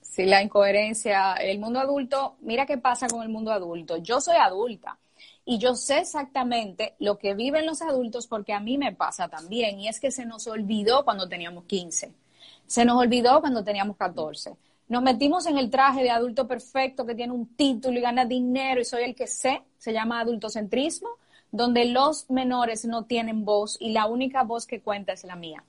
Sí, 0.00 0.24
la 0.24 0.42
incoherencia. 0.42 1.34
El 1.34 1.58
mundo 1.58 1.80
adulto, 1.80 2.36
mira 2.40 2.64
qué 2.64 2.78
pasa 2.78 3.08
con 3.08 3.22
el 3.22 3.28
mundo 3.28 3.52
adulto. 3.52 3.98
Yo 3.98 4.20
soy 4.20 4.36
adulta 4.36 4.98
y 5.44 5.58
yo 5.58 5.74
sé 5.74 5.98
exactamente 5.98 6.94
lo 6.98 7.18
que 7.18 7.34
viven 7.34 7.66
los 7.66 7.82
adultos 7.82 8.26
porque 8.26 8.52
a 8.52 8.60
mí 8.60 8.78
me 8.78 8.92
pasa 8.92 9.28
también 9.28 9.78
y 9.78 9.88
es 9.88 10.00
que 10.00 10.10
se 10.10 10.24
nos 10.24 10.46
olvidó 10.46 11.04
cuando 11.04 11.28
teníamos 11.28 11.64
15. 11.64 12.12
Se 12.66 12.84
nos 12.84 12.96
olvidó 12.96 13.40
cuando 13.40 13.62
teníamos 13.62 13.96
14. 13.96 14.56
Nos 14.88 15.02
metimos 15.02 15.46
en 15.46 15.58
el 15.58 15.68
traje 15.68 16.02
de 16.02 16.10
adulto 16.10 16.46
perfecto 16.46 17.04
que 17.04 17.14
tiene 17.14 17.32
un 17.32 17.56
título 17.56 17.98
y 17.98 18.02
gana 18.02 18.24
dinero 18.24 18.80
y 18.80 18.84
soy 18.84 19.02
el 19.02 19.14
que 19.16 19.26
sé, 19.26 19.62
se 19.78 19.92
llama 19.92 20.20
adultocentrismo, 20.20 21.08
donde 21.50 21.86
los 21.86 22.30
menores 22.30 22.84
no 22.84 23.04
tienen 23.04 23.44
voz 23.44 23.76
y 23.80 23.90
la 23.90 24.06
única 24.06 24.44
voz 24.44 24.66
que 24.66 24.80
cuenta 24.80 25.12
es 25.12 25.24
la 25.24 25.34
mía. 25.34 25.64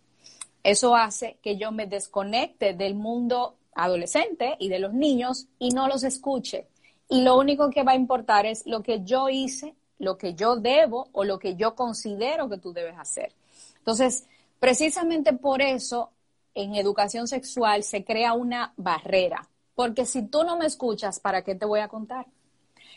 Eso 0.64 0.96
hace 0.96 1.38
que 1.42 1.58
yo 1.58 1.72
me 1.72 1.88
desconecte 1.88 2.74
del 2.74 2.94
mundo 2.94 3.56
adolescente 3.74 4.56
y 4.60 4.70
de 4.70 4.80
los 4.80 4.94
niños 4.94 5.48
y 5.58 5.70
no 5.70 5.88
los 5.88 6.04
escuche. 6.04 6.68
Y 7.10 7.22
lo 7.22 7.38
único 7.38 7.70
que 7.70 7.84
va 7.84 7.94
a 7.94 7.96
importar 7.96 8.46
es 8.46 8.66
lo 8.68 8.84
que 8.84 9.04
yo 9.04 9.30
hice, 9.30 9.76
lo 9.98 10.18
que 10.18 10.34
yo 10.36 10.58
debo 10.58 11.08
o 11.14 11.24
lo 11.24 11.40
que 11.40 11.56
yo 11.56 11.74
considero 11.74 12.50
que 12.50 12.58
tú 12.58 12.74
debes 12.74 13.00
hacer. 13.00 13.34
Entonces, 13.78 14.28
precisamente 14.60 15.34
por 15.34 15.62
eso 15.62 16.12
en 16.58 16.76
educación 16.76 17.28
sexual 17.28 17.84
se 17.84 18.04
crea 18.04 18.34
una 18.34 18.74
barrera, 18.78 19.48
porque 19.76 20.06
si 20.06 20.28
tú 20.28 20.44
no 20.44 20.58
me 20.58 20.66
escuchas, 20.66 21.20
¿para 21.20 21.44
qué 21.44 21.56
te 21.56 21.66
voy 21.66 21.82
a 21.82 21.88
contar? 21.88 22.26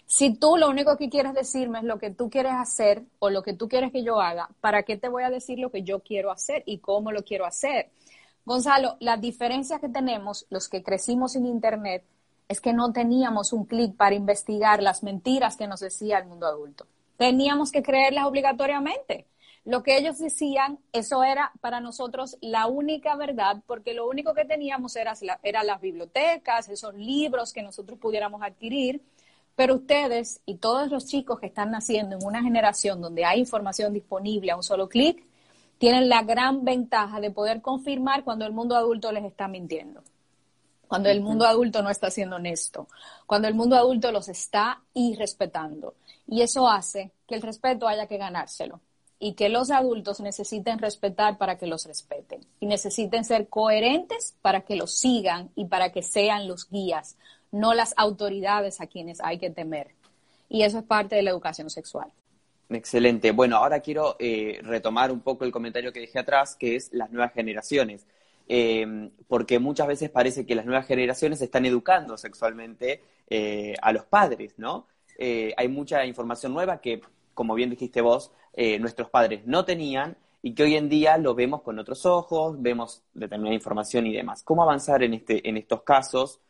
Si 0.07 0.35
tú 0.35 0.57
lo 0.57 0.69
único 0.69 0.97
que 0.97 1.11
quieres 1.11 1.35
decirme 1.35 1.79
es 1.79 1.85
lo 1.85 1.99
que 1.99 2.11
tú 2.11 2.31
quieres 2.31 2.55
hacer 2.55 3.05
o 3.19 3.31
lo 3.31 3.43
que 3.43 3.53
tú 3.53 3.69
quieres 3.69 3.93
que 3.93 4.03
yo 4.03 4.21
haga, 4.21 4.49
¿para 4.61 4.83
qué 4.83 4.97
te 4.97 5.09
voy 5.09 5.23
a 5.23 5.31
decir 5.31 5.59
lo 5.59 5.71
que 5.71 5.83
yo 5.83 6.01
quiero 6.01 6.31
hacer 6.31 6.63
y 6.67 6.79
cómo 6.79 7.13
lo 7.13 7.23
quiero 7.23 7.45
hacer? 7.45 7.91
Gonzalo, 8.45 8.97
la 8.99 9.19
diferencia 9.19 9.79
que 9.79 9.89
tenemos 9.89 10.47
los 10.51 10.69
que 10.69 10.83
crecimos 10.83 11.37
en 11.37 11.47
Internet 11.47 12.03
es 12.49 12.61
que 12.61 12.73
no 12.73 12.93
teníamos 12.93 13.53
un 13.53 13.67
clic 13.67 13.95
para 13.95 14.17
investigar 14.17 14.83
las 14.83 15.03
mentiras 15.03 15.57
que 15.57 15.69
nos 15.69 15.81
decía 15.81 16.19
el 16.19 16.27
mundo 16.27 16.47
adulto. 16.47 16.87
Teníamos 17.17 17.71
que 17.71 17.83
creerlas 17.83 18.25
obligatoriamente. 18.25 19.27
Lo 19.65 19.83
que 19.83 19.99
ellos 19.99 20.19
decían, 20.19 20.79
eso 20.93 21.23
era 21.23 21.53
para 21.61 21.81
nosotros 21.81 22.39
la 22.41 22.67
única 22.67 23.15
verdad, 23.17 23.63
porque 23.67 23.93
lo 23.93 24.09
único 24.09 24.33
que 24.35 24.47
teníamos 24.47 24.97
era, 24.97 25.15
eran 25.43 25.67
las 25.67 25.81
bibliotecas, 25.81 26.69
esos 26.69 26.95
libros 26.95 27.53
que 27.53 27.63
nosotros 27.63 27.99
pudiéramos 27.99 28.43
adquirir. 28.43 29.03
Pero 29.57 29.75
ustedes 29.77 30.41
y 30.47 30.57
todos 30.57 30.91
los 30.91 31.07
chicos 31.07 31.39
que 31.39 31.47
están 31.47 31.71
naciendo 31.71 32.17
en 32.17 32.25
una 32.25 32.43
generación 32.43 33.03
donde 33.03 33.27
hay 33.27 33.41
información 33.41 33.93
disponible 33.93 34.51
a 34.53 34.57
un 34.57 34.63
solo 34.63 34.89
clic, 34.89 35.23
tienen 35.79 36.09
la 36.09 36.23
gran 36.23 36.65
ventaja 36.65 37.21
de 37.21 37.31
poder 37.31 37.61
confirmar 37.61 38.25
cuando 38.25 38.47
el 38.47 38.53
mundo 38.53 38.77
adulto 38.77 39.13
les 39.13 39.25
está 39.25 39.49
mintiendo. 39.49 40.03
cuando 40.89 41.09
el 41.09 41.21
mundo 41.21 41.47
adulto 41.47 41.83
no 41.83 41.91
está 41.91 42.11
siendo 42.11 42.37
honesto, 42.37 42.89
cuando 43.25 43.47
el 43.47 43.55
mundo 43.55 43.77
adulto 43.77 44.11
los 44.11 44.29
está 44.29 44.83
irrespetando. 44.93 45.95
Y 46.27 46.43
eso 46.43 46.69
hace 46.69 47.13
que 47.29 47.37
el 47.37 47.43
respeto 47.43 47.87
haya 47.87 48.09
que 48.09 48.19
ganárselo 48.19 48.81
y 49.23 49.35
que 49.35 49.51
los 49.51 49.71
adultos 49.71 50.19
necesiten 50.21 50.79
respetar 50.79 51.37
para 51.37 51.59
que 51.59 51.67
los 51.67 51.87
respeten 51.87 52.41
y 52.59 52.67
necesiten 52.67 53.25
ser 53.25 53.49
coherentes 53.49 54.35
para 54.41 54.63
que 54.63 54.75
los 54.75 54.99
sigan 54.99 55.51
y 55.55 55.67
para 55.67 55.93
que 55.93 56.03
sean 56.03 56.49
los 56.49 56.69
guías, 56.71 57.17
no 57.53 57.75
las 57.75 57.93
autoridades 57.99 58.81
a 58.81 58.87
quienes 58.87 59.21
hay 59.21 59.39
que 59.39 59.51
temer. 59.51 59.89
Y 60.49 60.63
eso 60.63 60.79
es 60.79 60.85
parte 60.85 61.17
de 61.17 61.23
la 61.23 61.31
educación 61.31 61.69
sexual. 61.69 62.11
Excelente. 62.71 63.33
Bueno, 63.33 63.57
ahora 63.57 63.81
quiero 63.81 64.17
eh, 64.19 64.59
retomar 64.63 65.13
un 65.13 65.21
poco 65.21 65.45
el 65.45 65.53
comentario 65.53 65.93
que 65.93 66.01
dejé 66.01 66.19
atrás, 66.19 66.57
que 66.57 66.77
es 66.77 66.93
las 66.93 67.11
nuevas 67.11 67.33
generaciones. 67.35 68.07
Em, 68.49 69.11
porque 69.29 69.61
muchas 69.61 69.87
veces 69.87 70.11
parece 70.11 70.45
que 70.45 70.57
las 70.57 70.67
nuevas 70.67 70.87
generaciones 70.87 71.41
están 71.41 71.67
educando 71.67 72.17
sexualmente 72.17 73.01
eh, 73.29 73.75
a 73.81 73.93
los 73.93 74.05
padres, 74.07 74.55
¿no? 74.57 74.89
Eh, 75.19 75.55
hay 75.57 75.69
mucha 75.69 76.05
información 76.05 76.53
nueva 76.53 76.81
que, 76.81 77.01
como 77.35 77.55
bien 77.55 77.71
dijiste 77.71 78.01
vos, 78.01 78.33
eh, 78.53 78.79
nuestros 78.79 79.11
padres 79.11 79.43
no 79.47 79.65
tenían 79.65 80.17
y 80.43 80.55
que 80.55 80.63
hoy 80.63 80.77
en 80.77 80.89
día 80.89 81.19
lo 81.19 81.35
vemos 81.35 81.63
con 81.63 81.79
otros 81.79 82.07
ojos, 82.07 82.61
vemos 82.61 83.03
determinada 83.15 83.55
información 83.55 84.07
y 84.07 84.15
demás. 84.15 84.43
¿Cómo 84.43 84.63
avanzar 84.63 85.03
en, 85.03 85.15
este, 85.15 85.47
en 85.49 85.57
estos 85.57 85.83
casos? 85.83 86.41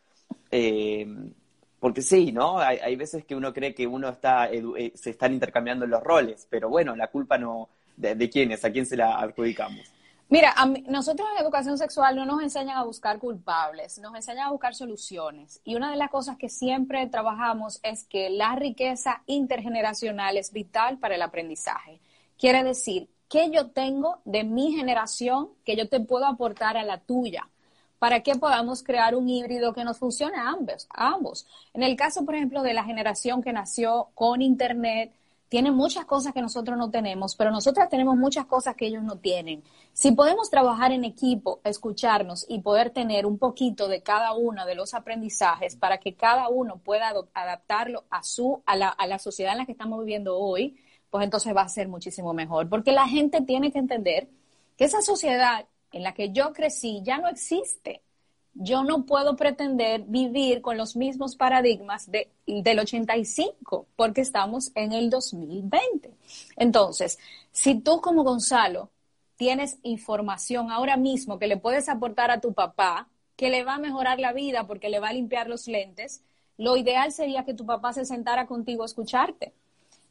Em, 0.49 1.33
porque 1.79 2.01
sí, 2.01 2.31
¿no? 2.31 2.59
Hay, 2.59 2.95
veces 2.95 3.25
que 3.25 3.35
uno 3.35 3.51
cree 3.51 3.73
que 3.73 3.87
uno 3.87 4.09
está, 4.09 4.49
se 4.93 5.09
están 5.09 5.33
intercambiando 5.33 5.87
los 5.87 6.01
roles, 6.03 6.47
pero 6.49 6.69
bueno, 6.69 6.95
la 6.95 7.07
culpa 7.07 7.37
no, 7.37 7.69
de, 7.97 8.15
de 8.15 8.29
quién 8.29 8.51
es, 8.51 8.63
a 8.63 8.71
quién 8.71 8.85
se 8.85 8.95
la 8.95 9.19
adjudicamos. 9.19 9.91
Mira, 10.31 10.55
nosotros 10.87 11.27
en 11.35 11.43
educación 11.43 11.77
sexual 11.77 12.15
no 12.15 12.25
nos 12.25 12.41
enseñan 12.41 12.77
a 12.77 12.85
buscar 12.85 13.19
culpables, 13.19 13.97
nos 13.99 14.15
enseñan 14.15 14.47
a 14.47 14.51
buscar 14.51 14.73
soluciones. 14.73 15.59
Y 15.65 15.75
una 15.75 15.91
de 15.91 15.97
las 15.97 16.09
cosas 16.09 16.37
que 16.37 16.47
siempre 16.47 17.05
trabajamos 17.07 17.81
es 17.83 18.05
que 18.05 18.29
la 18.29 18.55
riqueza 18.55 19.23
intergeneracional 19.25 20.37
es 20.37 20.53
vital 20.53 20.99
para 20.99 21.15
el 21.15 21.21
aprendizaje. 21.21 21.99
Quiere 22.39 22.63
decir, 22.63 23.09
¿qué 23.27 23.51
yo 23.51 23.71
tengo 23.71 24.19
de 24.23 24.45
mi 24.45 24.71
generación 24.71 25.49
que 25.65 25.75
yo 25.75 25.89
te 25.89 25.99
puedo 25.99 26.25
aportar 26.25 26.77
a 26.77 26.83
la 26.83 26.97
tuya? 26.97 27.49
para 27.99 28.21
que 28.21 28.33
podamos 28.33 28.81
crear 28.81 29.15
un 29.15 29.29
híbrido 29.29 29.75
que 29.75 29.83
nos 29.83 29.99
funcione 29.99 30.35
a 30.35 30.49
ambos, 30.49 30.87
a 30.89 31.09
ambos. 31.09 31.45
En 31.71 31.83
el 31.83 31.95
caso, 31.95 32.25
por 32.25 32.33
ejemplo, 32.33 32.63
de 32.63 32.73
la 32.73 32.83
generación 32.83 33.43
que 33.43 33.53
nació 33.53 34.07
con 34.15 34.41
Internet, 34.41 35.13
tienen 35.51 35.75
muchas 35.75 36.05
cosas 36.05 36.31
que 36.31 36.41
nosotros 36.41 36.77
no 36.77 36.89
tenemos, 36.91 37.35
pero 37.35 37.51
nosotras 37.51 37.89
tenemos 37.89 38.15
muchas 38.15 38.45
cosas 38.45 38.73
que 38.73 38.85
ellos 38.85 39.03
no 39.03 39.17
tienen. 39.17 39.61
Si 39.91 40.13
podemos 40.13 40.49
trabajar 40.49 40.93
en 40.93 41.03
equipo, 41.03 41.59
escucharnos 41.65 42.45
y 42.47 42.59
poder 42.59 42.91
tener 42.91 43.25
un 43.25 43.37
poquito 43.37 43.89
de 43.89 44.01
cada 44.01 44.31
uno 44.31 44.65
de 44.65 44.75
los 44.75 44.93
aprendizajes 44.93 45.75
para 45.75 45.97
que 45.97 46.15
cada 46.15 46.47
uno 46.47 46.77
pueda 46.77 47.13
adaptarlo 47.33 48.05
a 48.09 48.23
su 48.23 48.63
a 48.65 48.77
la, 48.77 48.87
a 48.87 49.05
la 49.07 49.19
sociedad 49.19 49.51
en 49.51 49.57
la 49.57 49.65
que 49.65 49.73
estamos 49.73 49.99
viviendo 49.99 50.39
hoy, 50.39 50.77
pues 51.09 51.25
entonces 51.25 51.53
va 51.53 51.63
a 51.63 51.67
ser 51.67 51.89
muchísimo 51.89 52.33
mejor, 52.33 52.69
porque 52.69 52.93
la 52.93 53.09
gente 53.09 53.41
tiene 53.41 53.73
que 53.73 53.79
entender 53.79 54.29
que 54.77 54.85
esa 54.85 55.01
sociedad 55.01 55.67
en 55.91 56.03
la 56.03 56.13
que 56.13 56.31
yo 56.31 56.53
crecí 56.53 57.01
ya 57.03 57.17
no 57.17 57.27
existe 57.27 58.01
yo 58.53 58.83
no 58.83 59.05
puedo 59.05 59.35
pretender 59.35 60.03
vivir 60.07 60.61
con 60.61 60.77
los 60.77 60.95
mismos 60.95 61.35
paradigmas 61.35 62.09
de, 62.11 62.29
del 62.45 62.79
85 62.79 63.87
porque 63.95 64.21
estamos 64.21 64.71
en 64.75 64.91
el 64.91 65.09
2020. 65.09 66.11
Entonces, 66.57 67.17
si 67.51 67.75
tú 67.75 68.01
como 68.01 68.23
Gonzalo 68.23 68.89
tienes 69.37 69.79
información 69.83 70.71
ahora 70.71 70.97
mismo 70.97 71.39
que 71.39 71.47
le 71.47 71.57
puedes 71.57 71.89
aportar 71.89 72.29
a 72.29 72.41
tu 72.41 72.53
papá, 72.53 73.07
que 73.35 73.49
le 73.49 73.63
va 73.63 73.75
a 73.75 73.79
mejorar 73.79 74.19
la 74.19 74.33
vida 74.33 74.67
porque 74.67 74.89
le 74.89 74.99
va 74.99 75.09
a 75.09 75.13
limpiar 75.13 75.47
los 75.47 75.67
lentes, 75.67 76.21
lo 76.57 76.77
ideal 76.77 77.11
sería 77.11 77.45
que 77.45 77.55
tu 77.55 77.65
papá 77.65 77.93
se 77.93 78.05
sentara 78.05 78.45
contigo 78.45 78.83
a 78.83 78.85
escucharte 78.85 79.53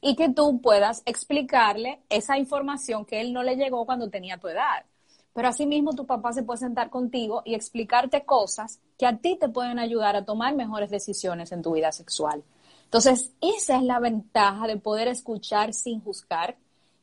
y 0.00 0.16
que 0.16 0.30
tú 0.30 0.60
puedas 0.60 1.02
explicarle 1.04 2.00
esa 2.08 2.38
información 2.38 3.04
que 3.04 3.20
él 3.20 3.32
no 3.32 3.42
le 3.42 3.56
llegó 3.56 3.86
cuando 3.86 4.10
tenía 4.10 4.38
tu 4.38 4.48
edad. 4.48 4.84
Pero 5.32 5.48
asimismo 5.48 5.94
tu 5.94 6.06
papá 6.06 6.32
se 6.32 6.42
puede 6.42 6.58
sentar 6.58 6.90
contigo 6.90 7.42
y 7.44 7.54
explicarte 7.54 8.24
cosas 8.24 8.80
que 8.98 9.06
a 9.06 9.16
ti 9.16 9.36
te 9.38 9.48
pueden 9.48 9.78
ayudar 9.78 10.16
a 10.16 10.24
tomar 10.24 10.54
mejores 10.54 10.90
decisiones 10.90 11.52
en 11.52 11.62
tu 11.62 11.72
vida 11.74 11.92
sexual. 11.92 12.42
Entonces, 12.84 13.32
esa 13.40 13.76
es 13.76 13.84
la 13.84 14.00
ventaja 14.00 14.66
de 14.66 14.76
poder 14.76 15.06
escuchar 15.06 15.72
sin 15.72 16.00
juzgar 16.00 16.56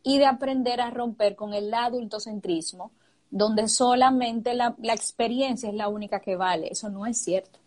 y 0.04 0.18
de 0.18 0.26
aprender 0.26 0.82
a 0.82 0.90
romper 0.90 1.36
con 1.36 1.54
el 1.54 1.74
adultocentrismo, 1.74 2.92
donde 3.30 3.70
solamente 3.70 4.54
la, 4.54 4.76
experiencia 4.84 5.70
es 5.70 5.76
la 5.76 5.88
única 5.88 6.20
que 6.20 6.36
vale. 6.36 6.68
Eso 6.70 6.90
no 6.90 7.06
es 7.06 7.18
cierto. 7.18 7.60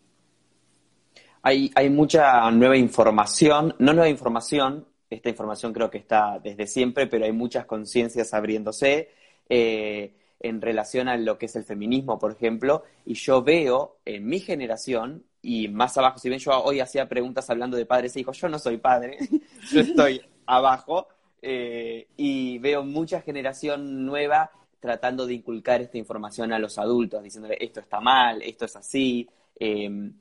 Hay, 1.42 1.70
mucha 1.90 2.50
nueva 2.50 2.76
información, 2.76 3.74
no 3.78 3.94
nueva 3.94 4.10
información, 4.10 4.86
esta 5.08 5.30
información 5.30 5.72
creo 5.72 5.90
que 5.90 5.98
está 5.98 6.38
desde 6.38 6.66
siempre, 6.66 7.06
pero 7.06 7.24
hay 7.24 7.32
muchas 7.32 7.64
conciencias 7.64 8.34
abriéndose. 8.34 9.08
Eh, 9.48 10.19
en 10.40 10.60
relación 10.60 11.08
a 11.08 11.16
lo 11.16 11.38
que 11.38 11.46
es 11.46 11.56
el 11.56 11.64
feminismo, 11.64 12.18
por 12.18 12.32
ejemplo, 12.32 12.82
y 13.04 13.14
yo 13.14 13.42
veo 13.42 13.98
en 14.04 14.26
mi 14.26 14.40
generación, 14.40 15.24
y 15.42 15.68
más 15.68 15.96
abajo, 15.96 16.18
si 16.18 16.28
bien 16.28 16.40
yo 16.40 16.52
hoy 16.62 16.80
hacía 16.80 17.08
preguntas 17.08 17.48
hablando 17.50 17.76
de 17.76 17.86
padres 17.86 18.16
e 18.16 18.20
hijos, 18.20 18.38
yo 18.38 18.48
no 18.48 18.58
soy 18.58 18.78
padre, 18.78 19.18
yo 19.72 19.80
estoy 19.80 20.22
abajo, 20.46 21.08
eh, 21.42 22.08
y 22.16 22.58
veo 22.58 22.82
mucha 22.84 23.20
generación 23.20 24.04
nueva 24.04 24.50
tratando 24.80 25.26
de 25.26 25.34
inculcar 25.34 25.82
esta 25.82 25.98
información 25.98 26.52
a 26.52 26.58
los 26.58 26.78
adultos, 26.78 27.22
diciéndole 27.22 27.58
esto 27.60 27.80
está 27.80 28.00
mal, 28.00 28.42
esto 28.42 28.64
es 28.64 28.76
así. 28.76 29.28
Em, 29.56 30.14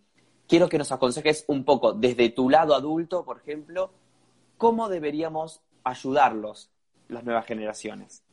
quiero 0.47 0.67
que 0.67 0.77
nos 0.77 0.91
aconsejes 0.91 1.45
un 1.47 1.63
poco 1.63 1.93
desde 1.93 2.29
tu 2.29 2.49
lado 2.49 2.75
adulto, 2.75 3.23
por 3.23 3.37
ejemplo, 3.37 3.91
cómo 4.57 4.89
deberíamos 4.89 5.61
ayudarlos 5.83 6.69
las 7.07 7.23
nuevas 7.23 7.45
generaciones. 7.45 8.23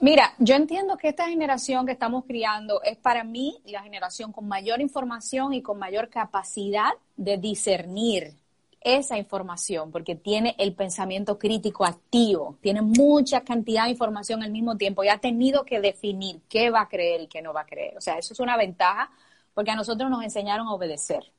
Mira, 0.00 0.34
yo 0.38 0.54
entiendo 0.54 0.96
que 0.96 1.08
esta 1.08 1.28
generación 1.28 1.86
que 1.86 1.92
estamos 1.92 2.24
criando 2.24 2.82
es 2.82 2.96
para 2.96 3.24
mí 3.24 3.60
la 3.64 3.82
generación 3.82 4.32
con 4.32 4.46
mayor 4.46 4.80
información 4.80 5.52
y 5.52 5.62
con 5.62 5.78
mayor 5.78 6.08
capacidad 6.08 6.92
de 7.16 7.38
discernir 7.38 8.34
esa 8.80 9.16
información, 9.16 9.90
porque 9.90 10.14
tiene 10.14 10.54
el 10.58 10.74
pensamiento 10.74 11.38
crítico 11.38 11.86
activo, 11.86 12.58
tiene 12.60 12.82
mucha 12.82 13.40
cantidad 13.40 13.84
de 13.84 13.90
información 13.90 14.42
al 14.42 14.50
mismo 14.50 14.76
tiempo 14.76 15.02
y 15.02 15.08
ha 15.08 15.18
tenido 15.18 15.64
que 15.64 15.80
definir 15.80 16.42
qué 16.50 16.68
va 16.70 16.82
a 16.82 16.88
creer 16.88 17.22
y 17.22 17.26
qué 17.26 17.40
no 17.40 17.54
va 17.54 17.62
a 17.62 17.66
creer. 17.66 17.96
O 17.96 18.00
sea, 18.02 18.18
eso 18.18 18.34
es 18.34 18.40
una 18.40 18.58
ventaja 18.58 19.10
porque 19.54 19.70
a 19.70 19.76
nosotros 19.76 20.10
nos 20.10 20.22
enseñaron 20.22 20.66
a 20.68 20.74
obedecer, 20.74 21.32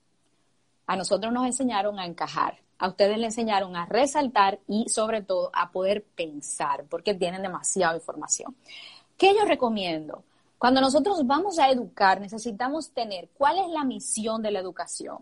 a 0.87 0.95
nosotros 0.95 1.31
nos 1.31 1.45
enseñaron 1.45 1.99
a 1.99 2.05
encajar 2.05 2.64
a 2.77 2.87
ustedes 2.89 3.17
le 3.17 3.25
enseñaron 3.25 3.75
a 3.75 3.85
resaltar 3.85 4.59
y 4.67 4.89
sobre 4.89 5.21
todo 5.21 5.49
a 5.53 5.71
poder 5.71 6.03
pensar, 6.03 6.85
porque 6.89 7.13
tienen 7.13 7.41
demasiada 7.41 7.95
información. 7.95 8.55
¿Qué 9.17 9.33
yo 9.33 9.45
recomiendo? 9.45 10.23
Cuando 10.57 10.81
nosotros 10.81 11.25
vamos 11.25 11.59
a 11.59 11.69
educar, 11.69 12.19
necesitamos 12.19 12.91
tener 12.91 13.29
cuál 13.37 13.59
es 13.59 13.67
la 13.69 13.83
misión 13.83 14.41
de 14.41 14.51
la 14.51 14.59
educación. 14.59 15.19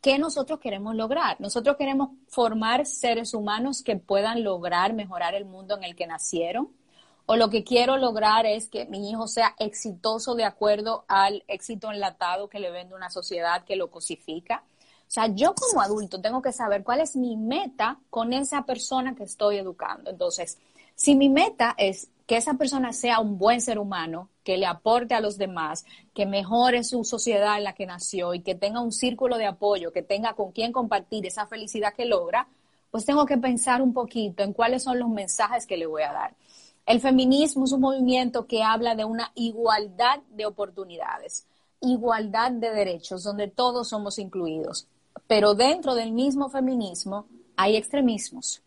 ¿Qué 0.00 0.18
nosotros 0.18 0.58
queremos 0.58 0.96
lograr? 0.96 1.40
Nosotros 1.40 1.76
queremos 1.76 2.10
formar 2.28 2.84
seres 2.86 3.34
humanos 3.34 3.82
que 3.82 3.96
puedan 3.96 4.42
lograr 4.42 4.92
mejorar 4.94 5.34
el 5.34 5.44
mundo 5.44 5.76
en 5.76 5.84
el 5.84 5.94
que 5.94 6.06
nacieron. 6.06 6.70
O 7.26 7.36
lo 7.36 7.50
que 7.50 7.62
quiero 7.62 7.96
lograr 7.96 8.46
es 8.46 8.68
que 8.68 8.86
mi 8.86 9.08
hijo 9.08 9.28
sea 9.28 9.54
exitoso 9.58 10.34
de 10.34 10.44
acuerdo 10.44 11.04
al 11.06 11.44
éxito 11.46 11.92
enlatado 11.92 12.48
que 12.48 12.58
le 12.58 12.72
vende 12.72 12.96
una 12.96 13.10
sociedad 13.10 13.64
que 13.64 13.76
lo 13.76 13.90
cosifica 13.90 14.64
sea, 15.12 15.26
yo 15.26 15.54
como 15.54 15.82
adulto 15.82 16.22
tengo 16.22 16.40
que 16.40 16.52
saber 16.52 16.82
cuál 16.82 17.00
es 17.00 17.16
mi 17.16 17.36
meta 17.36 17.98
con 18.08 18.32
esa 18.32 18.64
persona 18.64 19.14
que 19.14 19.24
estoy 19.24 19.58
educando. 19.58 20.10
Entonces, 20.10 20.56
si 20.94 21.14
mi 21.14 21.28
meta 21.28 21.74
es 21.76 22.08
que 22.26 22.38
esa 22.38 22.54
persona 22.54 22.94
sea 22.94 23.20
un 23.20 23.36
buen 23.36 23.60
ser 23.60 23.78
humano, 23.78 24.30
que 24.42 24.56
le 24.56 24.64
aporte 24.64 25.14
a 25.14 25.20
los 25.20 25.36
demás, 25.36 25.84
que 26.14 26.24
mejore 26.24 26.82
su 26.82 27.04
sociedad 27.04 27.58
en 27.58 27.64
la 27.64 27.74
que 27.74 27.84
nació 27.84 28.32
y 28.32 28.40
que 28.40 28.54
tenga 28.54 28.80
un 28.80 28.90
círculo 28.90 29.36
de 29.36 29.44
apoyo, 29.44 29.92
que 29.92 30.02
tenga 30.02 30.32
con 30.32 30.50
quien 30.50 30.72
compartir 30.72 31.26
esa 31.26 31.46
felicidad 31.46 31.92
que 31.92 32.06
logra, 32.06 32.48
pues 32.90 33.04
tengo 33.04 33.26
que 33.26 33.36
pensar 33.36 33.82
un 33.82 33.92
poquito 33.92 34.42
en 34.42 34.54
cuáles 34.54 34.82
son 34.82 34.98
los 34.98 35.10
mensajes 35.10 35.66
que 35.66 35.76
le 35.76 35.84
voy 35.84 36.02
a 36.02 36.12
dar. 36.12 36.34
El 36.86 37.00
feminismo 37.00 37.66
es 37.66 37.72
un 37.72 37.82
movimiento 37.82 38.46
que 38.46 38.62
habla 38.62 38.94
de 38.94 39.04
una 39.04 39.30
igualdad 39.34 40.20
de 40.30 40.46
oportunidades, 40.46 41.46
igualdad 41.82 42.52
de 42.52 42.70
derechos, 42.70 43.24
donde 43.24 43.48
todos 43.48 43.90
somos 43.90 44.18
incluidos. 44.18 44.88
Pero 45.32 45.54
dentro 45.54 45.94
del 45.94 46.12
mismo 46.12 46.50
feminismo 46.50 47.26
hay 47.56 47.78
extremismos, 47.78 48.60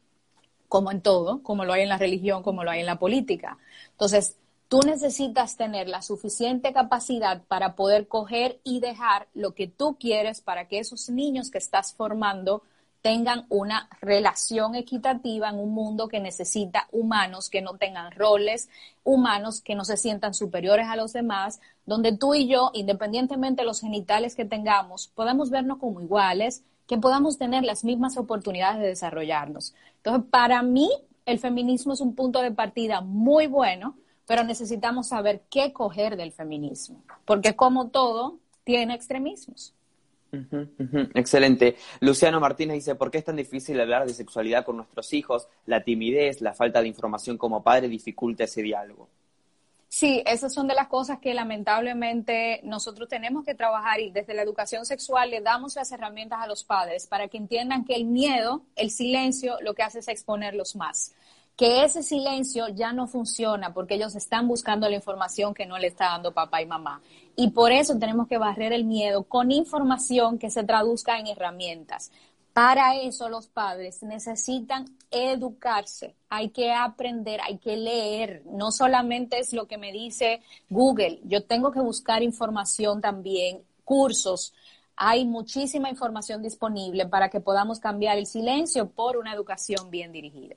como 0.68 0.90
en 0.90 1.00
todo, 1.00 1.44
como 1.44 1.64
lo 1.64 1.74
hay 1.74 1.84
en 1.84 1.90
la 1.90 2.00
religión, 2.00 2.42
como 2.42 2.64
lo 2.64 2.72
hay 2.72 2.80
en 2.80 2.88
la 2.88 2.98
política. 2.98 3.60
Entonces, 3.92 4.38
tú 4.68 4.80
necesitas 4.80 5.58
tener 5.58 5.88
la 5.88 6.02
suficiente 6.02 6.74
capacidad 6.74 7.44
para 7.44 7.76
poder 7.76 8.08
coger 8.08 8.62
y 8.64 8.80
dejar 8.80 9.28
lo 9.36 9.54
que 9.54 9.68
tú 9.68 9.98
quieres 10.00 10.42
para 10.42 10.68
que 10.68 10.80
esos 10.80 11.08
niños 11.08 11.52
que 11.52 11.60
estás 11.60 11.94
formando 11.94 12.64
tengan 13.06 13.46
una 13.50 13.88
relación 14.02 14.74
equitativa 14.74 15.50
en 15.50 15.60
un 15.60 15.76
mundo 15.76 16.08
que 16.08 16.20
necesita 16.20 16.88
humanos 16.92 17.52
que 17.52 17.62
no 17.62 17.78
tengan 17.78 18.12
roles, 18.12 18.68
humanos 19.04 19.62
que 19.62 19.76
no 19.76 19.86
se 19.86 19.96
sientan 19.96 20.34
superiores 20.34 20.88
a 20.88 20.96
los 20.96 21.14
demás, 21.14 21.60
donde 21.86 22.18
tú 22.18 22.34
y 22.34 22.48
yo, 22.48 22.72
independientemente 22.74 23.62
de 23.62 23.68
los 23.68 23.80
genitales 23.80 24.36
que 24.36 24.44
tengamos, 24.44 25.06
podamos 25.06 25.52
vernos 25.52 25.78
como 25.78 26.02
iguales, 26.02 26.64
que 26.88 26.98
podamos 26.98 27.38
tener 27.38 27.64
las 27.64 27.84
mismas 27.84 28.18
oportunidades 28.18 28.80
de 28.80 28.88
desarrollarnos. 28.88 29.76
Entonces, 29.98 30.28
para 30.32 30.64
mí, 30.64 30.90
el 31.28 31.38
feminismo 31.38 31.94
es 31.94 32.02
un 32.02 32.16
punto 32.16 32.42
de 32.42 32.50
partida 32.50 33.02
muy 33.02 33.46
bueno, 33.46 33.96
pero 34.26 34.44
necesitamos 34.44 35.10
saber 35.10 35.44
qué 35.52 35.74
coger 35.74 36.18
del 36.18 36.32
feminismo, 36.32 37.04
porque 37.26 37.56
como 37.56 37.90
todo, 37.90 38.40
tiene 38.64 38.96
extremismos. 38.96 39.76
Excelente. 41.14 41.76
Luciano 42.00 42.40
Martínez 42.40 42.76
dice, 42.76 42.96
¿por 42.96 43.12
qué 43.12 43.20
es 43.20 43.26
tan 43.26 43.36
difícil 43.36 43.80
hablar 43.80 44.06
de 44.06 44.14
sexualidad 44.14 44.66
con 44.66 44.78
nuestros 44.78 45.14
hijos? 45.14 45.48
La 45.66 45.84
timidez, 45.84 46.42
la 46.42 46.54
falta 46.54 46.82
de 46.82 46.88
información 46.88 47.38
como 47.38 47.64
padre 47.64 47.88
dificulta 47.88 48.44
ese 48.44 48.62
diálogo. 48.62 49.10
Sí, 49.88 50.22
esas 50.26 50.54
son 50.54 50.68
de 50.68 50.76
las 50.76 50.88
cosas 50.88 51.20
que 51.20 51.34
lamentablemente 51.34 52.60
nosotros 52.64 53.08
tenemos 53.08 53.46
que 53.46 53.56
trabajar 53.56 54.02
y 54.02 54.12
desde 54.12 54.34
la 54.34 54.42
educación 54.42 54.86
sexual 54.86 55.30
le 55.30 55.40
damos 55.40 55.76
las 55.76 55.92
herramientas 55.92 56.40
a 56.42 56.48
los 56.48 56.66
padres 56.66 57.08
para 57.08 57.30
que 57.30 57.38
entiendan 57.38 57.86
que 57.86 57.96
el 57.96 58.04
miedo, 58.04 58.64
el 58.76 58.92
silencio, 58.92 59.58
lo 59.62 59.74
que 59.74 59.84
hace 59.84 60.00
es 60.00 60.08
exponerlos 60.10 60.76
más 60.76 61.14
que 61.56 61.86
ese 61.86 62.04
silencio 62.04 62.68
ya 62.68 62.92
no 62.92 63.08
funciona 63.08 63.74
porque 63.74 63.96
ellos 63.96 64.16
están 64.16 64.48
buscando 64.48 64.90
la 64.90 64.96
información 64.96 65.54
que 65.54 65.66
no 65.66 65.78
le 65.78 65.88
está 65.88 66.06
dando 66.06 66.34
papá 66.34 66.62
y 66.62 66.66
mamá. 66.66 67.02
Y 67.36 67.52
por 67.52 67.72
eso 67.72 67.98
tenemos 67.98 68.28
que 68.28 68.38
barrer 68.38 68.74
el 68.74 68.84
miedo 68.84 69.24
con 69.24 69.52
información 69.52 70.38
que 70.38 70.50
se 70.50 70.64
traduzca 70.64 71.18
en 71.18 71.28
herramientas. 71.28 72.12
Para 72.52 72.96
eso 72.96 73.28
los 73.28 73.48
padres 73.48 74.02
necesitan 74.02 74.86
educarse, 75.12 76.16
hay 76.30 76.50
que 76.50 76.72
aprender, 76.72 77.42
hay 77.42 77.58
que 77.58 77.76
leer. 77.76 78.44
No 78.46 78.72
solamente 78.72 79.40
es 79.40 79.52
lo 79.52 79.68
que 79.68 79.78
me 79.78 79.92
dice 79.92 80.42
Google, 80.70 81.20
yo 81.24 81.44
tengo 81.44 81.72
que 81.72 81.82
buscar 81.82 82.24
información 82.24 83.02
también, 83.02 83.62
cursos. 83.84 84.54
Hay 84.96 85.26
muchísima 85.26 85.90
información 85.90 86.42
disponible 86.42 87.06
para 87.06 87.30
que 87.30 87.42
podamos 87.42 87.80
cambiar 87.82 88.18
el 88.18 88.26
silencio 88.26 88.90
por 88.90 89.18
una 89.18 89.34
educación 89.34 89.90
bien 89.90 90.14
dirigida. 90.14 90.56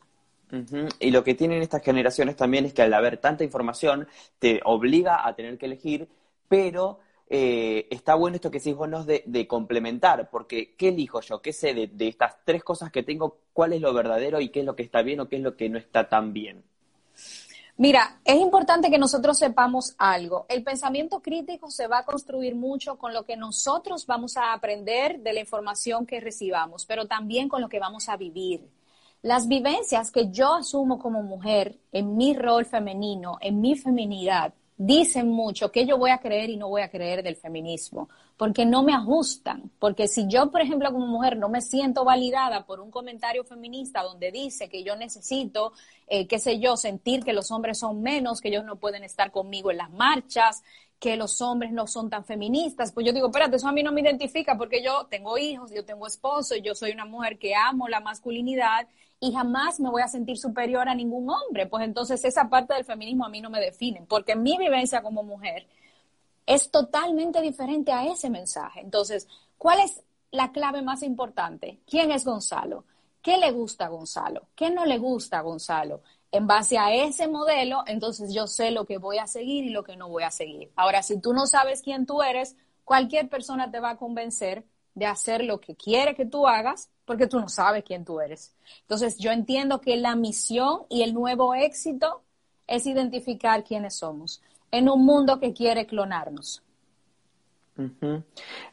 Y 1.00 1.11
lo 1.11 1.25
que 1.25 1.35
tienen 1.35 1.62
estas 1.62 1.83
generaciones 1.83 2.37
también 2.37 2.64
es 2.64 2.73
que 2.73 2.83
al 2.83 2.95
haber 2.95 3.19
tanta 3.19 3.45
información 3.45 4.09
te 4.38 4.61
obliga 4.64 5.26
a 5.26 5.35
tener 5.35 5.59
que 5.59 5.67
elegir, 5.67 6.09
pero 6.49 7.00
eh, 7.31 7.87
está 7.90 8.14
bueno 8.14 8.37
esto 8.37 8.50
que 8.50 8.59
decís 8.59 8.75
vos 8.75 9.07
de, 9.07 9.23
de, 9.26 9.47
complementar, 9.47 10.31
porque 10.31 10.75
¿qué 10.76 10.88
elijo 10.88 11.21
yo? 11.21 11.43
¿Qué 11.43 11.52
sé 11.52 11.75
de, 11.75 12.09
estas 12.09 12.37
tres 12.45 12.64
cosas 12.64 12.90
que 12.90 13.02
tengo? 13.02 13.40
¿Cuál 13.52 13.75
es 13.75 13.83
lo 13.83 13.93
verdadero 13.93 14.40
y 14.40 14.49
qué 14.49 14.61
es 14.61 14.67
lo 14.67 14.75
que 14.75 14.83
está 14.83 15.02
bien 15.02 15.21
o 15.21 15.28
qué 15.28 15.37
es 15.37 15.43
lo 15.43 15.55
que 15.55 15.69
no 15.69 15.76
está 15.76 16.09
tan 16.09 16.33
bien? 16.33 16.64
Mira, 17.76 18.21
es 18.25 18.37
importante 18.37 18.90
que 18.90 18.99
nosotros 18.99 19.38
sepamos 19.38 19.95
algo. 19.99 20.47
El 20.49 20.64
pensamiento 20.64 21.21
crítico 21.21 21.71
se 21.71 21.87
va 21.87 21.99
a 21.99 22.05
construir 22.05 22.57
mucho 22.57 22.97
con 22.97 23.12
lo 23.12 23.25
que 23.25 23.37
nosotros 23.37 24.07
vamos 24.07 24.37
a 24.37 24.52
aprender 24.55 25.21
de 25.21 25.33
la 25.35 25.40
información 25.40 26.07
que 26.07 26.21
recibamos, 26.21 26.87
pero 26.87 27.07
también 27.07 27.49
con 27.49 27.61
lo 27.61 27.69
que 27.69 27.78
vamos 27.78 28.09
a 28.09 28.17
vivir. 28.17 28.69
Las 29.22 29.48
vivencias 29.48 30.12
que 30.12 30.30
yo 30.30 30.54
asumo 30.54 30.98
como 30.98 31.22
mujer 31.22 31.76
en 31.90 32.16
mi 32.16 32.34
rol 32.34 32.64
femenino, 32.64 33.38
en 33.40 33.60
mi 33.60 33.76
feminidad, 33.76 34.54
dicen 34.76 35.28
mucho 35.28 35.72
que 35.72 35.84
yo 35.84 35.98
voy 35.98 36.10
a 36.10 36.18
creer 36.18 36.50
y 36.50 36.56
no 36.56 36.68
voy 36.68 36.82
a 36.82 36.90
creer 36.90 37.25
del 37.25 37.34
feminismo, 37.34 38.08
porque 38.38 38.64
no 38.64 38.85
me 38.85 38.95
ajustan, 38.95 39.73
porque 39.80 40.07
si 40.07 40.28
yo, 40.28 40.52
por 40.52 40.61
ejemplo, 40.61 40.92
como 40.92 41.07
mujer 41.09 41.37
no 41.37 41.49
me 41.49 41.61
siento 41.61 42.04
validada 42.04 42.64
por 42.64 42.78
un 42.80 42.90
comentario 42.90 43.42
feminista 43.42 44.02
donde 44.02 44.30
dice 44.30 44.68
que 44.68 44.85
yo 44.85 44.95
necesito, 44.95 45.73
eh, 46.07 46.28
qué 46.28 46.38
sé 46.38 46.61
yo, 46.61 46.76
sentir 46.76 47.25
que 47.25 47.33
los 47.33 47.50
hombres 47.50 47.80
son 47.80 48.00
menos, 48.00 48.40
que 48.40 48.49
ellos 48.49 48.64
no 48.64 48.76
pueden 48.76 49.02
estar 49.02 49.33
conmigo 49.33 49.73
en 49.73 49.78
las 49.78 49.90
marchas, 49.90 50.62
que 51.00 51.16
los 51.16 51.40
hombres 51.42 51.73
no 51.73 51.88
son 51.88 52.11
tan 52.11 52.25
feministas, 52.25 52.92
pues 52.92 53.04
yo 53.04 53.12
digo, 53.12 53.26
espérate, 53.26 53.57
eso 53.57 53.66
a 53.66 53.73
mí 53.73 53.83
no 53.83 53.90
me 53.90 54.02
identifica 54.02 54.57
porque 54.57 54.85
yo 54.85 55.07
tengo 55.11 55.37
hijos, 55.37 55.73
yo 55.73 55.85
tengo 55.85 56.07
esposo, 56.07 56.54
yo 56.57 56.76
soy 56.76 56.92
una 56.92 57.04
mujer 57.04 57.38
que 57.38 57.57
amo 57.57 57.88
la 57.88 58.00
masculinidad 58.00 58.87
y 59.18 59.33
jamás 59.33 59.80
me 59.80 59.90
voy 59.90 60.02
a 60.02 60.09
sentir 60.09 60.39
superior 60.39 60.89
a 60.89 60.95
ningún 60.95 61.28
hombre. 61.28 61.67
Pues 61.67 61.84
entonces 61.84 62.25
esa 62.25 62.49
parte 62.49 62.75
del 62.75 62.84
feminismo 62.84 63.26
a 63.26 63.28
mí 63.28 63.41
no 63.41 63.50
me 63.50 63.60
define, 63.60 64.04
porque 64.08 64.36
mi 64.36 64.56
vivencia 64.58 65.02
como 65.02 65.25
mujer 65.25 65.67
es 66.49 66.71
totalmente 66.71 67.43
diferente 67.43 67.93
a 67.93 68.06
ese 68.06 68.30
mensaje. 68.30 68.80
Entonces, 68.80 69.28
¿cuál 69.58 69.80
es 69.80 70.02
la 70.30 70.50
clave 70.50 70.80
más 70.80 71.02
importante? 71.02 71.78
¿Quién 71.87 72.11
es 72.11 72.25
Gonzalo? 72.25 72.84
¿Qué 73.21 73.37
le 73.37 73.50
gusta 73.52 73.84
a 73.84 73.89
Gonzalo? 73.91 74.49
¿Qué 74.56 74.71
no 74.71 74.87
le 74.87 74.97
gusta 74.97 75.39
a 75.39 75.43
Gonzalo? 75.43 76.00
En 76.32 76.47
base 76.47 76.78
a 76.78 76.95
ese 76.95 77.28
modelo, 77.28 77.82
entonces 77.87 78.32
yo 78.32 78.47
sé 78.47 78.71
lo 78.71 78.87
que 78.87 78.97
voy 78.97 79.19
a 79.19 79.26
seguir 79.26 79.65
y 79.65 79.69
lo 79.69 79.84
que 79.84 79.97
no 79.97 80.08
voy 80.08 80.23
a 80.23 80.30
seguir. 80.30 80.73
Ahora, 80.75 81.02
si 81.02 81.21
tú 81.21 81.34
no 81.34 81.47
sabes 81.47 81.82
quién 81.82 82.06
tú 82.06 82.23
eres, 82.23 82.56
cualquier 82.82 83.28
persona 83.28 83.71
te 83.71 83.80
va 83.80 83.91
a 83.91 83.99
convencer 83.99 84.65
de 84.95 85.04
hacer 85.04 85.45
lo 85.45 85.61
que 85.61 85.76
quiere 85.76 86.15
que 86.15 86.25
tú 86.25 86.49
hagas 86.49 86.89
porque 87.04 87.26
tú 87.26 87.41
no 87.41 87.50
sabes 87.50 87.84
quién 87.84 88.06
tú 88.06 88.23
eres. 88.23 88.54
Entonces, 88.80 89.19
yo 89.19 89.32
entiendo 89.32 89.82
que 89.82 89.99
la 89.99 90.17
misión 90.17 90.87
y 90.89 91.02
el 91.02 91.13
nuevo 91.13 91.54
éxito 91.54 92.23
es 92.67 92.87
identificar 92.87 93.65
quiénes 93.65 93.97
somos 93.97 94.41
en 94.71 94.89
un 94.89 95.04
mundo 95.04 95.41
que 95.41 95.52
quiere 95.52 95.87
clonarnos. 95.87 96.63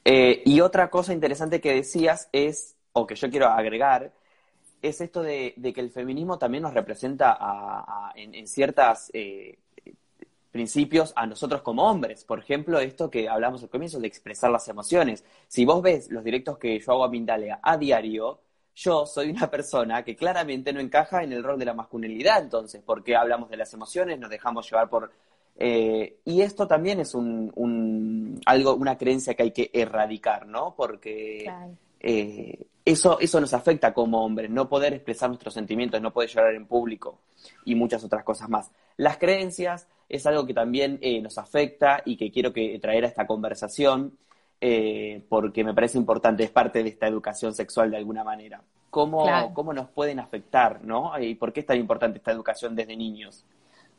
Eh, 0.03 0.41
y 0.45 0.61
otra 0.61 0.89
cosa 0.89 1.13
interesante 1.13 1.61
que 1.61 1.73
decías 1.73 2.27
es, 2.31 2.75
o 2.93 3.05
que 3.05 3.15
yo 3.15 3.29
quiero 3.29 3.47
agregar, 3.47 4.11
es 4.81 5.01
esto 5.01 5.21
de, 5.21 5.53
que 5.73 5.81
el 5.81 5.91
feminismo 5.91 6.37
también 6.37 6.63
nos 6.63 6.73
representa 6.73 7.37
en, 8.15 8.47
ciertos 8.47 9.09
eh, 9.13 9.57
principios 10.51 11.11
a 11.15 11.25
nosotros 11.25 11.61
como 11.61 11.83
hombres. 11.83 12.23
Por 12.23 12.39
ejemplo, 12.39 12.79
esto 12.79 13.09
que 13.09 13.27
hablamos 13.27 13.63
al 13.63 13.69
comienzo 13.69 13.99
de 13.99 14.07
expresar 14.07 14.51
las 14.51 14.67
emociones. 14.67 15.23
Si 15.47 15.65
vos 15.65 15.81
ves 15.81 16.09
los 16.11 16.23
directos 16.23 16.57
que 16.57 16.79
yo 16.79 16.91
hago 16.93 17.03
a 17.03 17.09
Mindalia 17.09 17.59
a 17.61 17.77
diario, 17.77 18.39
yo 18.75 19.05
soy 19.05 19.29
una 19.29 19.49
persona 19.49 20.03
que 20.03 20.15
claramente 20.15 20.71
no 20.73 20.79
encaja 20.79 21.23
en 21.23 21.33
el 21.33 21.43
rol 21.43 21.57
de 21.57 21.65
la 21.65 21.73
masculinidad, 21.73 22.41
entonces, 22.41 22.81
porque 22.85 23.15
hablamos 23.15 23.49
de 23.49 23.57
las 23.57 23.73
emociones, 23.73 24.19
nos 24.19 24.29
dejamos 24.29 24.69
llevar 24.69 24.89
por... 24.89 25.11
Eh, 25.57 26.17
y 26.25 26.41
esto 26.41 26.67
también 26.67 26.99
es 26.99 27.15
un, 27.15 28.41
algo, 28.45 28.75
una 28.75 28.97
creencia 28.97 29.33
que 29.33 29.43
hay 29.43 29.51
que 29.51 29.69
erradicar, 29.73 30.45
¿no? 30.47 30.75
Porque 30.75 31.49
eh, 31.99 32.59
eso, 32.83 33.19
eso 33.19 33.41
nos 33.41 33.53
afecta 33.53 33.93
como 33.93 34.23
hombres, 34.23 34.49
no 34.49 34.69
poder 34.69 34.93
expresar 34.93 35.29
nuestros 35.29 35.53
sentimientos, 35.53 36.01
no 36.01 36.13
poder 36.13 36.29
llorar 36.29 36.53
en 36.55 36.67
público 36.67 37.19
y 37.65 37.75
muchas 37.75 38.03
otras 38.03 38.23
cosas 38.23 38.49
más. 38.49 38.71
Las 38.97 39.17
creencias 39.17 39.87
es 40.07 40.25
algo 40.25 40.45
que 40.45 40.53
también 40.53 40.99
eh, 41.01 41.21
nos 41.21 41.37
afecta 41.37 42.01
y 42.05 42.15
que 42.15 42.31
quiero 42.31 42.53
que 42.53 42.77
traer 42.79 43.05
a 43.05 43.07
esta 43.07 43.25
conversación 43.25 44.17
eh, 44.61 45.23
porque 45.27 45.63
me 45.63 45.73
parece 45.73 45.97
importante, 45.97 46.43
es 46.43 46.51
parte 46.51 46.83
de 46.83 46.89
esta 46.89 47.07
educación 47.07 47.53
sexual 47.53 47.91
de 47.91 47.97
alguna 47.97 48.23
manera. 48.23 48.61
¿Cómo, 48.89 49.53
cómo 49.53 49.73
nos 49.73 49.89
pueden 49.89 50.19
afectar, 50.19 50.81
no? 50.83 51.19
¿Y 51.19 51.35
por 51.35 51.51
qué 51.51 51.59
es 51.61 51.65
tan 51.65 51.77
importante 51.77 52.19
esta 52.19 52.31
educación 52.31 52.75
desde 52.75 52.95
niños? 52.95 53.43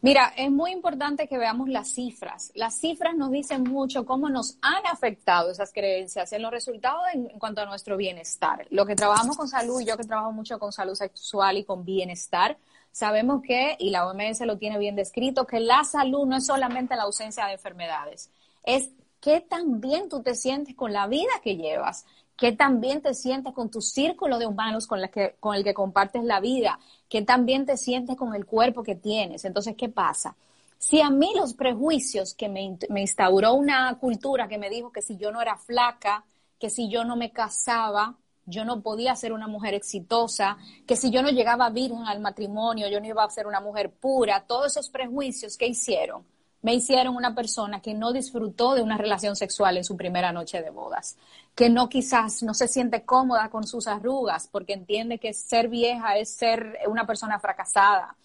Mira, 0.06 0.32
es 0.36 0.52
muy 0.52 0.70
importante 0.70 1.26
que 1.26 1.36
veamos 1.36 1.68
las 1.68 1.88
cifras. 1.88 2.52
Las 2.54 2.78
cifras 2.78 3.16
nos 3.16 3.32
dicen 3.32 3.64
mucho 3.64 4.06
cómo 4.06 4.28
nos 4.28 4.56
han 4.62 4.86
afectado 4.86 5.50
esas 5.50 5.72
creencias 5.72 6.32
en 6.32 6.42
los 6.42 6.52
resultados 6.52 7.02
en, 7.12 7.26
cuanto 7.40 7.62
a 7.62 7.66
nuestro 7.66 7.96
bienestar. 7.96 8.68
Lo 8.70 8.86
que 8.86 8.94
trabajamos 8.94 9.36
con 9.36 9.48
salud, 9.48 9.82
yo 9.84 9.96
que 9.96 10.04
trabajo 10.04 10.30
mucho 10.30 10.60
con 10.60 10.70
salud 10.70 10.94
sexual 10.94 11.56
y 11.56 11.64
con 11.64 11.84
bienestar, 11.84 12.56
sabemos 12.92 13.42
que, 13.42 13.74
y 13.80 13.90
la 13.90 14.06
OMS 14.06 14.42
lo 14.42 14.58
tiene 14.58 14.78
bien 14.78 14.94
descrito, 14.94 15.44
que 15.44 15.58
la 15.58 15.82
salud 15.82 16.24
no 16.24 16.36
es 16.36 16.46
solamente 16.46 16.94
la 16.94 17.02
ausencia 17.02 17.46
de 17.46 17.54
enfermedades, 17.54 18.30
es 18.62 18.90
qué 19.20 19.40
tan 19.40 19.80
bien 19.80 20.08
tú 20.08 20.22
te 20.22 20.36
sientes 20.36 20.76
con 20.76 20.92
la 20.92 21.08
vida 21.08 21.32
que 21.42 21.56
llevas, 21.56 22.06
qué 22.36 22.52
tan 22.52 22.80
bien 22.80 23.00
te 23.00 23.14
sientes 23.14 23.52
con 23.54 23.70
tu 23.70 23.80
círculo 23.80 24.38
de 24.38 24.46
humanos 24.46 24.86
con, 24.86 25.00
que, 25.08 25.36
con 25.40 25.54
el 25.54 25.64
que 25.64 25.74
compartes 25.74 26.22
la 26.24 26.40
vida, 26.40 26.78
qué 27.08 27.22
tan 27.22 27.46
bien 27.46 27.66
te 27.66 27.76
sientes 27.76 28.16
con 28.16 28.34
el 28.34 28.46
cuerpo 28.46 28.82
que 28.82 28.94
tienes. 28.94 29.44
Entonces, 29.44 29.74
¿qué 29.76 29.88
pasa? 29.88 30.36
Si 30.78 31.00
a 31.00 31.10
mí 31.10 31.32
los 31.34 31.54
prejuicios 31.54 32.34
que 32.34 32.48
me, 32.48 32.76
me 32.90 33.00
instauró 33.00 33.54
una 33.54 33.96
cultura 33.98 34.46
que 34.46 34.58
me 34.58 34.68
dijo 34.68 34.92
que 34.92 35.02
si 35.02 35.16
yo 35.16 35.32
no 35.32 35.40
era 35.40 35.56
flaca, 35.56 36.24
que 36.58 36.68
si 36.68 36.88
yo 36.90 37.04
no 37.04 37.16
me 37.16 37.32
casaba, 37.32 38.14
yo 38.44 38.64
no 38.64 38.82
podía 38.82 39.16
ser 39.16 39.32
una 39.32 39.48
mujer 39.48 39.74
exitosa, 39.74 40.58
que 40.86 40.96
si 40.96 41.10
yo 41.10 41.22
no 41.22 41.30
llegaba 41.30 41.70
virgen 41.70 42.04
al 42.06 42.20
matrimonio, 42.20 42.88
yo 42.88 43.00
no 43.00 43.06
iba 43.06 43.24
a 43.24 43.30
ser 43.30 43.46
una 43.46 43.60
mujer 43.60 43.90
pura, 43.90 44.44
todos 44.46 44.66
esos 44.66 44.90
prejuicios 44.90 45.56
que 45.56 45.66
hicieron 45.66 46.24
me 46.66 46.74
hicieron 46.74 47.14
una 47.14 47.32
persona 47.32 47.80
que 47.80 47.94
no 47.94 48.12
disfrutó 48.12 48.74
de 48.74 48.82
una 48.82 48.98
relación 48.98 49.36
sexual 49.36 49.76
en 49.76 49.84
su 49.84 49.96
primera 49.96 50.32
noche 50.32 50.62
de 50.62 50.70
bodas, 50.70 51.16
que 51.54 51.70
no 51.70 51.88
quizás 51.88 52.42
no 52.42 52.54
se 52.54 52.66
siente 52.66 53.04
cómoda 53.04 53.50
con 53.50 53.68
sus 53.68 53.86
arrugas 53.86 54.48
porque 54.50 54.72
entiende 54.72 55.20
que 55.20 55.32
ser 55.32 55.68
vieja 55.68 56.16
es 56.16 56.28
ser 56.28 56.80
una 56.88 57.06
persona 57.06 57.38
fracasada. 57.38 58.16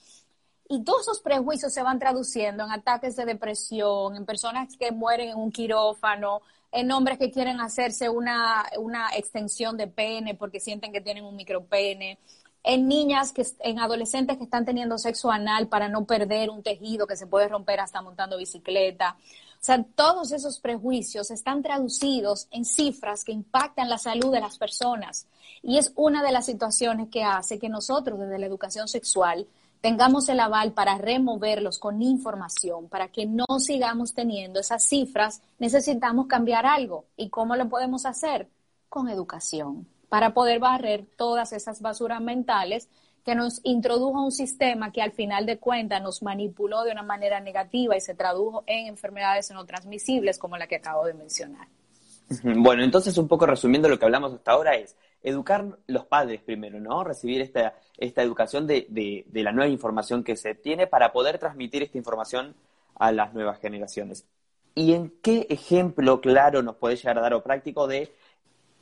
Y 0.67 0.84
todos 0.84 1.01
esos 1.01 1.19
prejuicios 1.19 1.71
se 1.71 1.84
van 1.84 1.99
traduciendo 1.99 2.63
en 2.63 2.71
ataques 2.71 3.15
de 3.15 3.25
depresión, 3.25 4.15
en 4.15 4.25
personas 4.25 4.75
que 4.75 4.91
mueren 4.91 5.30
en 5.30 5.38
un 5.38 5.51
quirófano, 5.51 6.41
en 6.71 6.91
hombres 6.91 7.19
que 7.19 7.30
quieren 7.30 7.62
hacerse 7.62 8.10
una, 8.10 8.65
una 8.80 9.10
extensión 9.15 9.77
de 9.77 9.86
pene 9.86 10.34
porque 10.34 10.60
sienten 10.60 10.91
que 10.91 11.01
tienen 11.01 11.25
un 11.25 11.36
micropene, 11.36 12.17
en 12.63 12.88
niñas, 12.88 13.32
que, 13.32 13.45
en 13.60 13.80
adolescentes 13.80 14.38
que 14.38 14.43
están 14.43 14.65
teniendo 14.65 14.97
sexo 14.97 15.32
anal 15.32 15.67
para 15.67 15.89
no 15.89 16.06
perder 16.06 16.50
un 16.50 16.63
tejido 16.63 17.08
que 17.08 17.15
se 17.15 17.28
puede 17.28 17.47
romper 17.47 17.80
hasta 17.80 18.02
montando 18.02 18.38
bicicleta. 18.38 19.17
O 19.54 19.63
sea, 19.63 19.84
todos 19.95 20.32
esos 20.32 20.60
prejuicios 20.60 21.32
están 21.32 21.62
traducidos 21.62 22.47
en 22.52 22.65
cifras 22.65 23.24
que 23.24 23.32
impactan 23.32 23.89
la 23.89 23.97
salud 23.97 24.32
de 24.32 24.41
las 24.41 24.58
personas. 24.58 25.28
Y 25.63 25.78
es 25.78 25.91
una 25.95 26.24
de 26.24 26.32
las 26.32 26.45
situaciones 26.45 27.10
que 27.10 27.24
hace 27.24 27.60
que 27.60 27.69
nosotros 27.69 28.19
desde 28.19 28.39
la 28.39 28.47
educación 28.47 28.88
sexual 28.88 29.47
tengamos 29.80 30.30
el 30.30 30.39
aval 30.39 30.74
para 30.74 30.97
removerlos 30.97 31.80
con 31.80 32.02
información, 32.02 32.88
para 32.88 33.08
que 33.08 33.26
no 33.26 33.45
sigamos 33.58 34.13
teniendo 34.13 34.60
esas 34.60 34.84
cifras, 34.84 35.41
necesitamos 35.58 36.28
cambiar 36.28 36.67
algo. 36.67 37.06
¿Y 37.17 37.30
cómo 37.30 37.56
lo 37.56 37.69
podemos 37.69 38.06
hacer? 38.06 38.47
Con 38.89 39.10
educación 39.10 39.88
para 40.12 40.34
poder 40.34 40.60
barrer 40.60 41.06
todas 41.15 41.54
esas 41.54 41.82
basuras 41.82 42.19
mentales 42.19 42.89
que 43.24 43.34
nos 43.34 43.62
introdujo 43.63 44.21
un 44.21 44.34
sistema 44.34 44.91
que 44.91 45.02
al 45.02 45.13
final 45.13 45.45
de 45.45 45.58
cuentas 45.58 46.04
nos 46.04 46.21
manipuló 46.21 46.84
de 46.84 46.91
una 46.91 47.02
manera 47.02 47.39
negativa 47.39 47.95
y 47.95 48.02
se 48.02 48.13
tradujo 48.13 48.65
en 48.67 48.88
enfermedades 48.88 49.50
no 49.52 49.65
transmisibles 49.65 50.38
como 50.38 50.58
la 50.58 50.67
que 50.67 50.76
acabo 50.76 51.06
de 51.06 51.13
mencionar. 51.13 51.65
Bueno, 52.43 52.84
entonces 52.84 53.17
un 53.17 53.30
poco 53.30 53.45
resumiendo 53.45 53.88
lo 53.88 53.97
que 53.97 54.04
hablamos 54.04 54.34
hasta 54.34 54.52
ahora 54.52 54.76
es 54.76 54.97
educar 55.24 55.78
los 55.88 56.06
padres 56.08 56.41
primero, 56.41 56.82
¿no? 56.82 57.06
Recibir 57.06 57.39
esta, 57.39 57.76
esta 57.97 58.21
educación 58.21 58.67
de, 58.67 58.88
de 58.89 59.43
la 59.43 59.54
nueva 59.54 59.71
información 59.71 60.26
que 60.26 60.36
se 60.36 60.56
tiene 60.56 60.88
para 60.88 61.13
poder 61.13 61.39
transmitir 61.39 61.84
esta 61.84 61.97
información 61.97 62.54
a 62.95 63.13
las 63.13 63.34
nuevas 63.34 63.62
generaciones. 63.62 64.26
¿Y 64.76 64.91
en 64.91 65.13
qué 65.21 65.47
ejemplo 65.50 66.19
claro 66.19 66.63
nos 66.63 66.76
puede 66.76 66.97
llegar 66.97 67.17
a 67.17 67.21
dar 67.21 67.34
o 67.34 67.43
práctico 67.43 67.88
de 67.88 68.12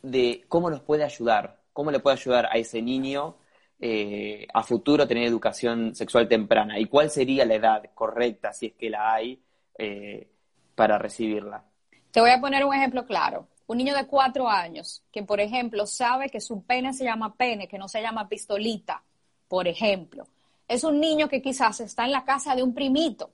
de 0.01 0.45
cómo 0.47 0.69
nos 0.69 0.81
puede 0.81 1.03
ayudar, 1.03 1.61
cómo 1.73 1.91
le 1.91 1.99
puede 1.99 2.17
ayudar 2.17 2.47
a 2.47 2.57
ese 2.57 2.81
niño 2.81 3.37
eh, 3.79 4.45
a 4.53 4.61
futuro 4.63 5.07
tener 5.07 5.25
educación 5.25 5.95
sexual 5.95 6.27
temprana 6.27 6.77
y 6.77 6.85
cuál 6.85 7.09
sería 7.09 7.45
la 7.45 7.55
edad 7.55 7.83
correcta, 7.93 8.51
si 8.51 8.67
es 8.67 8.73
que 8.73 8.89
la 8.89 9.13
hay, 9.13 9.41
eh, 9.77 10.27
para 10.75 10.97
recibirla. 10.97 11.63
Te 12.11 12.19
voy 12.19 12.31
a 12.31 12.41
poner 12.41 12.65
un 12.65 12.73
ejemplo 12.73 13.05
claro. 13.05 13.47
Un 13.67 13.77
niño 13.77 13.95
de 13.95 14.07
cuatro 14.07 14.49
años 14.49 15.03
que, 15.11 15.23
por 15.23 15.39
ejemplo, 15.39 15.85
sabe 15.85 16.29
que 16.29 16.41
su 16.41 16.63
pene 16.63 16.91
se 16.91 17.05
llama 17.05 17.35
pene, 17.35 17.67
que 17.67 17.77
no 17.77 17.87
se 17.87 18.01
llama 18.01 18.27
pistolita, 18.27 19.03
por 19.47 19.67
ejemplo. 19.67 20.27
Es 20.67 20.83
un 20.83 20.99
niño 20.99 21.29
que 21.29 21.41
quizás 21.41 21.79
está 21.79 22.05
en 22.05 22.11
la 22.11 22.25
casa 22.25 22.55
de 22.55 22.63
un 22.63 22.73
primito 22.73 23.31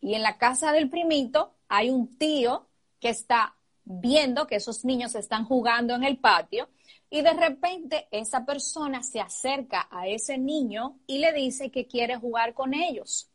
y 0.00 0.14
en 0.14 0.22
la 0.22 0.38
casa 0.38 0.72
del 0.72 0.88
primito 0.88 1.54
hay 1.68 1.90
un 1.90 2.16
tío 2.16 2.66
que 3.00 3.08
está 3.08 3.56
viendo 3.90 4.46
que 4.46 4.56
esos 4.56 4.84
niños 4.84 5.16
están 5.16 5.44
jugando 5.44 5.94
en 5.96 6.04
el 6.04 6.18
patio 6.18 6.68
y 7.10 7.22
de 7.22 7.32
repente 7.32 8.06
esa 8.12 8.44
persona 8.46 9.02
se 9.02 9.20
acerca 9.20 9.88
a 9.90 10.06
ese 10.06 10.38
niño 10.38 10.96
y 11.08 11.18
le 11.18 11.32
dice 11.32 11.70
que 11.70 11.88
quiere 11.88 12.16
jugar 12.16 12.54
con 12.54 12.72
ellos. 12.72 13.28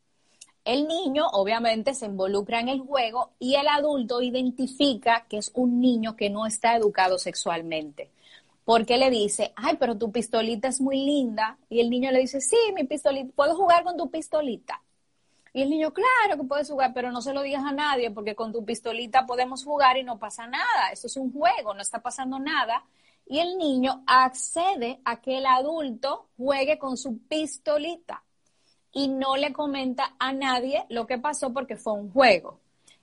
El 0.64 0.88
niño 0.88 1.26
obviamente 1.32 1.94
se 1.94 2.06
involucra 2.06 2.60
en 2.60 2.68
el 2.68 2.80
juego 2.80 3.32
y 3.38 3.56
el 3.56 3.68
adulto 3.68 4.22
identifica 4.22 5.26
que 5.28 5.36
es 5.36 5.50
un 5.54 5.78
niño 5.80 6.16
que 6.16 6.30
no 6.30 6.46
está 6.46 6.74
educado 6.74 7.18
sexualmente. 7.18 8.10
Porque 8.64 8.96
le 8.96 9.10
dice, 9.10 9.52
ay, 9.54 9.76
pero 9.78 9.96
tu 9.96 10.10
pistolita 10.10 10.68
es 10.68 10.80
muy 10.80 10.96
linda. 11.04 11.56
Y 11.68 11.80
el 11.80 11.88
niño 11.88 12.10
le 12.10 12.18
dice, 12.18 12.40
sí, 12.40 12.56
mi 12.74 12.82
pistolita, 12.82 13.30
puedo 13.36 13.54
jugar 13.54 13.84
con 13.84 13.96
tu 13.96 14.10
pistolita. 14.10 14.82
Y 15.56 15.62
el 15.62 15.70
niño, 15.70 15.90
claro 15.90 16.36
que 16.36 16.46
puedes 16.46 16.68
jugar, 16.68 16.92
pero 16.92 17.10
no 17.10 17.22
se 17.22 17.32
lo 17.32 17.40
digas 17.40 17.64
a 17.64 17.72
nadie 17.72 18.10
porque 18.10 18.34
con 18.34 18.52
tu 18.52 18.62
pistolita 18.62 19.24
podemos 19.24 19.64
jugar 19.64 19.96
y 19.96 20.04
no 20.04 20.18
pasa 20.18 20.46
nada. 20.46 20.90
Eso 20.92 21.06
es 21.06 21.16
un 21.16 21.32
juego, 21.32 21.72
no 21.72 21.80
está 21.80 22.02
pasando 22.02 22.38
nada. 22.38 22.84
Y 23.26 23.38
el 23.38 23.56
niño 23.56 24.04
accede 24.06 25.00
a 25.06 25.18
que 25.22 25.38
el 25.38 25.46
adulto 25.46 26.28
juegue 26.36 26.78
con 26.78 26.98
su 26.98 27.20
pistolita 27.26 28.22
y 28.92 29.08
no 29.08 29.38
le 29.38 29.54
comenta 29.54 30.14
a 30.18 30.34
nadie 30.34 30.84
lo 30.90 31.06
que 31.06 31.16
pasó 31.16 31.54
porque 31.54 31.76
fue 31.76 31.94
un 31.94 32.12
juego. 32.12 32.60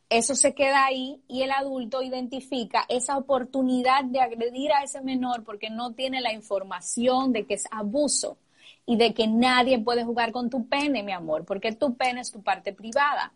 Eso 0.07 0.35
se 0.35 0.53
queda 0.53 0.85
ahí 0.85 1.23
y 1.27 1.41
el 1.41 1.49
adulto 1.49 2.03
identifica 2.03 2.85
esa 2.87 3.17
oportunidad 3.17 4.03
de 4.03 4.21
agredir 4.21 4.71
a 4.73 4.83
ese 4.83 5.01
menor 5.01 5.43
porque 5.43 5.71
no 5.71 5.93
tiene 5.95 6.21
la 6.21 6.33
información 6.33 7.33
de 7.33 7.47
que 7.47 7.55
es 7.55 7.65
abuso 7.71 8.37
y 8.85 8.97
de 8.97 9.13
que 9.13 9.27
nadie 9.27 9.79
puede 9.79 10.03
jugar 10.03 10.31
con 10.31 10.49
tu 10.49 10.67
pene, 10.67 11.03
mi 11.03 11.11
amor, 11.11 11.45
porque 11.45 11.71
tu 11.73 11.95
pene 11.95 12.21
es 12.21 12.31
tu 12.31 12.41
parte 12.41 12.73
privada. 12.73 13.33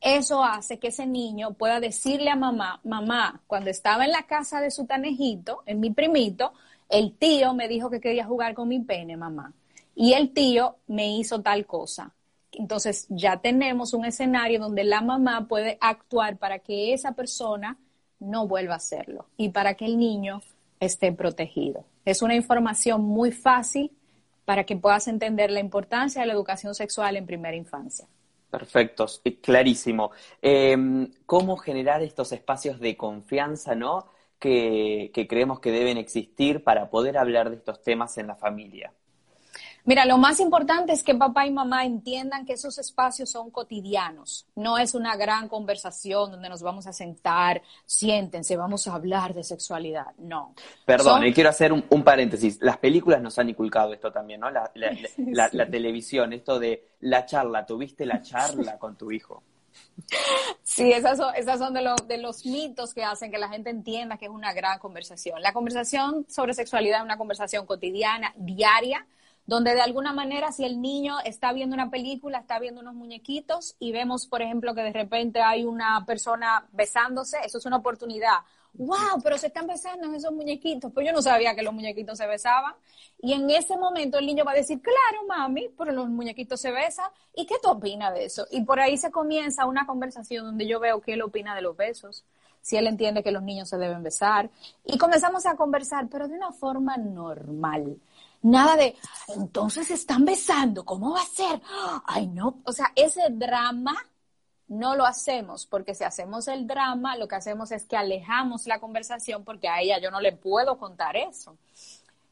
Eso 0.00 0.44
hace 0.44 0.78
que 0.78 0.88
ese 0.88 1.06
niño 1.06 1.54
pueda 1.54 1.80
decirle 1.80 2.28
a 2.28 2.36
mamá, 2.36 2.80
mamá, 2.84 3.40
cuando 3.46 3.70
estaba 3.70 4.04
en 4.04 4.12
la 4.12 4.24
casa 4.24 4.60
de 4.60 4.70
su 4.70 4.84
tanejito, 4.86 5.62
en 5.64 5.80
mi 5.80 5.90
primito, 5.90 6.52
el 6.90 7.16
tío 7.16 7.54
me 7.54 7.68
dijo 7.68 7.88
que 7.88 8.00
quería 8.00 8.26
jugar 8.26 8.54
con 8.54 8.68
mi 8.68 8.80
pene, 8.80 9.16
mamá. 9.16 9.54
Y 9.94 10.12
el 10.12 10.32
tío 10.32 10.76
me 10.86 11.16
hizo 11.16 11.40
tal 11.40 11.64
cosa. 11.64 12.12
Entonces 12.52 13.06
ya 13.08 13.38
tenemos 13.38 13.94
un 13.94 14.04
escenario 14.04 14.60
donde 14.60 14.84
la 14.84 15.00
mamá 15.00 15.48
puede 15.48 15.78
actuar 15.80 16.36
para 16.36 16.58
que 16.58 16.92
esa 16.92 17.12
persona 17.12 17.78
no 18.20 18.46
vuelva 18.46 18.74
a 18.74 18.76
hacerlo 18.76 19.26
y 19.36 19.48
para 19.48 19.74
que 19.74 19.86
el 19.86 19.98
niño 19.98 20.42
esté 20.80 21.12
protegido. 21.12 21.84
Es 22.04 22.22
una 22.22 22.34
información 22.34 23.02
muy 23.02 23.32
fácil 23.32 23.90
para 24.44 24.64
que 24.64 24.76
puedas 24.76 25.08
entender 25.08 25.50
la 25.50 25.60
importancia 25.60 26.20
de 26.20 26.26
la 26.26 26.32
educación 26.32 26.74
sexual 26.74 27.16
en 27.16 27.26
primera 27.26 27.56
infancia. 27.56 28.06
Perfecto, 28.50 29.06
clarísimo. 29.42 30.12
Em, 30.40 31.10
¿Cómo 31.26 31.56
generar 31.56 32.02
estos 32.02 32.30
espacios 32.32 32.78
de 32.78 32.96
confianza, 32.96 33.74
no? 33.74 34.12
que 34.38 35.26
creemos 35.26 35.58
que 35.58 35.70
deben 35.72 35.96
existir 35.96 36.62
para 36.62 36.90
poder 36.90 37.16
hablar 37.16 37.48
de 37.48 37.56
estos 37.56 37.82
temas 37.82 38.18
en 38.18 38.26
la 38.26 38.36
familia. 38.36 38.92
Mira, 39.86 40.06
lo 40.06 40.16
más 40.16 40.40
importante 40.40 40.92
es 40.92 41.02
que 41.02 41.14
papá 41.14 41.46
y 41.46 41.50
mamá 41.50 41.84
entiendan 41.84 42.46
que 42.46 42.54
esos 42.54 42.78
espacios 42.78 43.30
son 43.30 43.50
cotidianos. 43.50 44.46
No 44.54 44.78
es 44.78 44.94
una 44.94 45.14
gran 45.14 45.46
conversación 45.48 46.30
donde 46.30 46.48
nos 46.48 46.62
vamos 46.62 46.86
a 46.86 46.92
sentar, 46.94 47.60
siéntense, 47.84 48.56
vamos 48.56 48.86
a 48.86 48.94
hablar 48.94 49.34
de 49.34 49.44
sexualidad. 49.44 50.06
No. 50.16 50.54
Perdón, 50.86 51.26
y 51.26 51.34
quiero 51.34 51.50
hacer 51.50 51.70
un, 51.70 52.02
paréntesis. 52.02 52.58
Las 52.62 52.78
películas 52.78 53.20
nos 53.20 53.38
han 53.38 53.50
inculcado 53.50 53.92
esto 53.92 54.10
también, 54.10 54.40
¿no? 54.40 54.50
La, 54.50 54.70
televisión, 55.70 56.32
esto 56.32 56.58
de 56.58 56.88
la 57.00 57.26
charla. 57.26 57.66
¿Tuviste 57.66 58.06
la 58.06 58.22
charla 58.22 58.78
con 58.78 58.96
tu 58.96 59.12
hijo? 59.12 59.42
Sí, 60.62 60.92
esas 60.92 61.18
son, 61.18 61.34
esas 61.34 61.58
son 61.58 61.74
de, 61.74 61.94
de, 62.06 62.18
los 62.18 62.46
mitos 62.46 62.94
que 62.94 63.04
hacen 63.04 63.30
que 63.30 63.38
la 63.38 63.48
gente 63.48 63.70
entienda 63.70 64.16
que 64.16 64.26
es 64.26 64.30
una 64.30 64.54
gran 64.54 64.78
conversación. 64.78 65.42
La 65.42 65.52
conversación 65.52 66.24
sobre 66.28 66.54
sexualidad 66.54 66.98
es 66.98 67.04
una 67.04 67.18
conversación 67.18 67.66
cotidiana, 67.66 68.32
diaria, 68.36 69.06
donde 69.46 69.74
de 69.74 69.82
alguna 69.82 70.12
manera 70.12 70.52
si 70.52 70.64
el 70.64 70.80
niño 70.80 71.16
está 71.24 71.52
viendo 71.52 71.74
una 71.74 71.90
película, 71.90 72.38
está 72.38 72.58
viendo 72.58 72.80
unos 72.80 72.94
muñequitos 72.94 73.76
y 73.78 73.92
vemos, 73.92 74.26
por 74.26 74.42
ejemplo, 74.42 74.74
que 74.74 74.82
de 74.82 74.92
repente 74.92 75.42
hay 75.42 75.64
una 75.64 76.04
persona 76.06 76.66
besándose, 76.72 77.38
eso 77.44 77.58
es 77.58 77.66
una 77.66 77.76
oportunidad. 77.76 78.38
¡Wow! 78.74 79.20
Pero 79.22 79.38
se 79.38 79.46
están 79.48 79.68
besando 79.68 80.12
esos 80.14 80.32
muñequitos. 80.32 80.90
Pues 80.92 81.06
yo 81.06 81.12
no 81.12 81.22
sabía 81.22 81.54
que 81.54 81.62
los 81.62 81.72
muñequitos 81.72 82.18
se 82.18 82.26
besaban. 82.26 82.74
Y 83.20 83.32
en 83.32 83.48
ese 83.50 83.76
momento 83.76 84.18
el 84.18 84.26
niño 84.26 84.44
va 84.44 84.50
a 84.50 84.56
decir, 84.56 84.80
claro, 84.82 85.26
mami, 85.28 85.68
pero 85.78 85.92
los 85.92 86.08
muñequitos 86.08 86.60
se 86.60 86.72
besan. 86.72 87.08
¿Y 87.34 87.46
qué 87.46 87.54
tú 87.62 87.70
opinas 87.70 88.12
de 88.12 88.24
eso? 88.24 88.46
Y 88.50 88.62
por 88.62 88.80
ahí 88.80 88.96
se 88.96 89.12
comienza 89.12 89.66
una 89.66 89.86
conversación 89.86 90.44
donde 90.46 90.66
yo 90.66 90.80
veo 90.80 91.00
qué 91.00 91.12
él 91.12 91.22
opina 91.22 91.54
de 91.54 91.62
los 91.62 91.76
besos 91.76 92.24
si 92.64 92.78
él 92.78 92.86
entiende 92.86 93.22
que 93.22 93.30
los 93.30 93.42
niños 93.42 93.68
se 93.68 93.76
deben 93.76 94.02
besar. 94.02 94.48
Y 94.86 94.96
comenzamos 94.96 95.44
a 95.44 95.54
conversar, 95.54 96.08
pero 96.08 96.28
de 96.28 96.34
una 96.34 96.50
forma 96.50 96.96
normal. 96.96 97.98
Nada 98.44 98.76
de, 98.76 98.94
entonces 99.28 99.90
están 99.90 100.26
besando, 100.26 100.84
¿cómo 100.84 101.12
va 101.14 101.22
a 101.22 101.26
ser? 101.26 101.62
Ay, 102.04 102.26
no, 102.26 102.60
o 102.64 102.72
sea, 102.72 102.92
ese 102.94 103.22
drama 103.30 103.96
no 104.68 104.96
lo 104.96 105.06
hacemos, 105.06 105.64
porque 105.64 105.94
si 105.94 106.04
hacemos 106.04 106.46
el 106.48 106.66
drama, 106.66 107.16
lo 107.16 107.26
que 107.26 107.36
hacemos 107.36 107.72
es 107.72 107.86
que 107.86 107.96
alejamos 107.96 108.66
la 108.66 108.80
conversación 108.80 109.44
porque 109.44 109.68
a 109.68 109.80
ella 109.80 109.98
yo 109.98 110.10
no 110.10 110.20
le 110.20 110.32
puedo 110.32 110.76
contar 110.76 111.16
eso. 111.16 111.56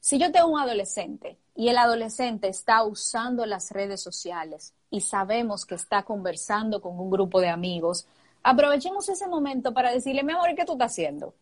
Si 0.00 0.18
yo 0.18 0.30
tengo 0.30 0.48
un 0.48 0.60
adolescente 0.60 1.38
y 1.54 1.68
el 1.68 1.78
adolescente 1.78 2.48
está 2.48 2.82
usando 2.84 3.46
las 3.46 3.70
redes 3.70 4.02
sociales 4.02 4.74
y 4.90 5.00
sabemos 5.00 5.64
que 5.64 5.76
está 5.76 6.02
conversando 6.02 6.82
con 6.82 7.00
un 7.00 7.10
grupo 7.10 7.40
de 7.40 7.48
amigos, 7.48 8.06
aprovechemos 8.42 9.08
ese 9.08 9.28
momento 9.28 9.72
para 9.72 9.92
decirle, 9.92 10.24
mi 10.24 10.34
amor, 10.34 10.54
¿qué 10.54 10.66
tú 10.66 10.72
estás 10.72 10.92
haciendo? 10.92 11.32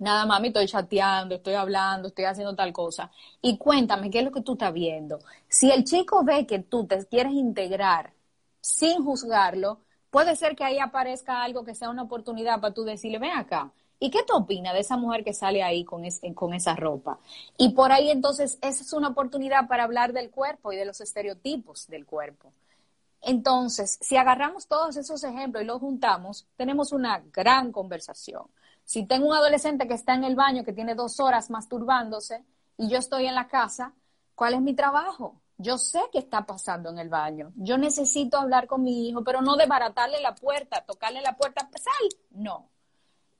Nada, 0.00 0.24
mami, 0.24 0.48
estoy 0.48 0.66
chateando, 0.66 1.34
estoy 1.34 1.54
hablando, 1.54 2.08
estoy 2.08 2.24
haciendo 2.24 2.54
tal 2.56 2.72
cosa. 2.72 3.10
Y 3.42 3.58
cuéntame, 3.58 4.10
¿qué 4.10 4.20
es 4.20 4.24
lo 4.24 4.32
que 4.32 4.40
tú 4.40 4.54
estás 4.54 4.72
viendo? 4.72 5.18
Si 5.46 5.70
el 5.70 5.84
chico 5.84 6.24
ve 6.24 6.46
que 6.46 6.58
tú 6.60 6.86
te 6.86 7.04
quieres 7.06 7.32
integrar 7.34 8.12
sin 8.62 9.04
juzgarlo, 9.04 9.80
puede 10.10 10.36
ser 10.36 10.56
que 10.56 10.64
ahí 10.64 10.78
aparezca 10.78 11.42
algo 11.42 11.64
que 11.64 11.74
sea 11.74 11.90
una 11.90 12.04
oportunidad 12.04 12.60
para 12.60 12.72
tú 12.72 12.82
decirle, 12.84 13.18
ven 13.18 13.32
acá, 13.32 13.72
¿y 13.98 14.10
qué 14.10 14.22
tú 14.26 14.34
opinas 14.36 14.72
de 14.72 14.80
esa 14.80 14.96
mujer 14.96 15.22
que 15.22 15.34
sale 15.34 15.62
ahí 15.62 15.84
con, 15.84 16.02
con 16.34 16.54
esa 16.54 16.74
ropa? 16.76 17.18
Y 17.58 17.70
por 17.74 17.92
ahí 17.92 18.10
entonces 18.10 18.58
esa 18.62 18.82
es 18.82 18.92
una 18.94 19.08
oportunidad 19.08 19.68
para 19.68 19.84
hablar 19.84 20.14
del 20.14 20.30
cuerpo 20.30 20.72
y 20.72 20.76
de 20.76 20.86
los 20.86 21.02
estereotipos 21.02 21.88
del 21.88 22.06
cuerpo. 22.06 22.52
Entonces, 23.22 23.98
si 24.00 24.16
agarramos 24.16 24.66
todos 24.66 24.96
esos 24.96 25.22
ejemplos 25.24 25.62
y 25.62 25.66
los 25.66 25.78
juntamos, 25.80 26.46
tenemos 26.56 26.92
una 26.92 27.22
gran 27.32 27.70
conversación 27.70 28.44
Si 28.90 29.04
tengo 29.04 29.28
un 29.28 29.34
adolescente 29.34 29.86
que 29.86 29.94
está 29.94 30.14
en 30.14 30.24
el 30.24 30.34
baño, 30.34 30.64
que 30.64 30.72
tiene 30.72 30.96
dos 30.96 31.20
horas 31.20 31.48
masturbándose, 31.48 32.42
y 32.76 32.88
yo 32.88 32.98
estoy 32.98 33.26
en 33.26 33.36
la 33.36 33.46
casa, 33.46 33.94
¿cuál 34.34 34.54
es 34.54 34.60
mi 34.60 34.74
trabajo? 34.74 35.40
Yo 35.58 35.78
sé 35.78 36.00
qué 36.10 36.18
está 36.18 36.44
pasando 36.44 36.90
en 36.90 36.98
el 36.98 37.08
baño. 37.08 37.52
Yo 37.54 37.78
necesito 37.78 38.36
hablar 38.36 38.66
con 38.66 38.82
mi 38.82 39.08
hijo, 39.08 39.22
pero 39.22 39.42
no 39.42 39.54
desbaratarle 39.54 40.20
la 40.20 40.34
puerta, 40.34 40.84
tocarle 40.84 41.22
la 41.22 41.36
puerta, 41.36 41.70
sal. 41.72 42.08
No. 42.32 42.66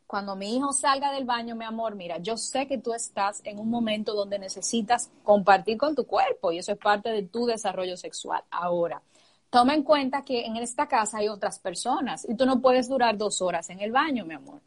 Cuando 0.06 0.36
mi 0.36 0.54
hijo 0.54 0.72
salga 0.72 1.10
del 1.10 1.24
baño, 1.24 1.56
mi 1.56 1.64
amor, 1.64 1.96
mira, 1.96 2.18
yo 2.18 2.36
sé 2.36 2.68
que 2.68 2.78
tú 2.78 2.94
estás 2.94 3.40
en 3.42 3.58
un 3.58 3.70
momento 3.70 4.14
donde 4.14 4.38
necesitas 4.38 5.10
compartir 5.24 5.76
con 5.76 5.96
tu 5.96 6.06
cuerpo 6.06 6.52
y 6.52 6.58
eso 6.58 6.70
es 6.70 6.78
parte 6.78 7.10
de 7.10 7.24
tu 7.24 7.46
desarrollo 7.46 7.96
sexual. 7.96 8.44
Ahora, 8.52 9.02
toma 9.50 9.74
en 9.74 9.82
cuenta 9.82 10.24
que 10.24 10.46
en 10.46 10.58
esta 10.58 10.86
casa 10.86 11.18
hay 11.18 11.26
otras 11.26 11.58
personas 11.58 12.24
y 12.28 12.36
tú 12.36 12.46
no 12.46 12.60
puedes 12.60 12.88
durar 12.88 13.18
dos 13.18 13.42
horas 13.42 13.68
en 13.70 13.80
el 13.80 13.90
baño, 13.90 14.24
mi 14.24 14.34
amor. 14.34 14.60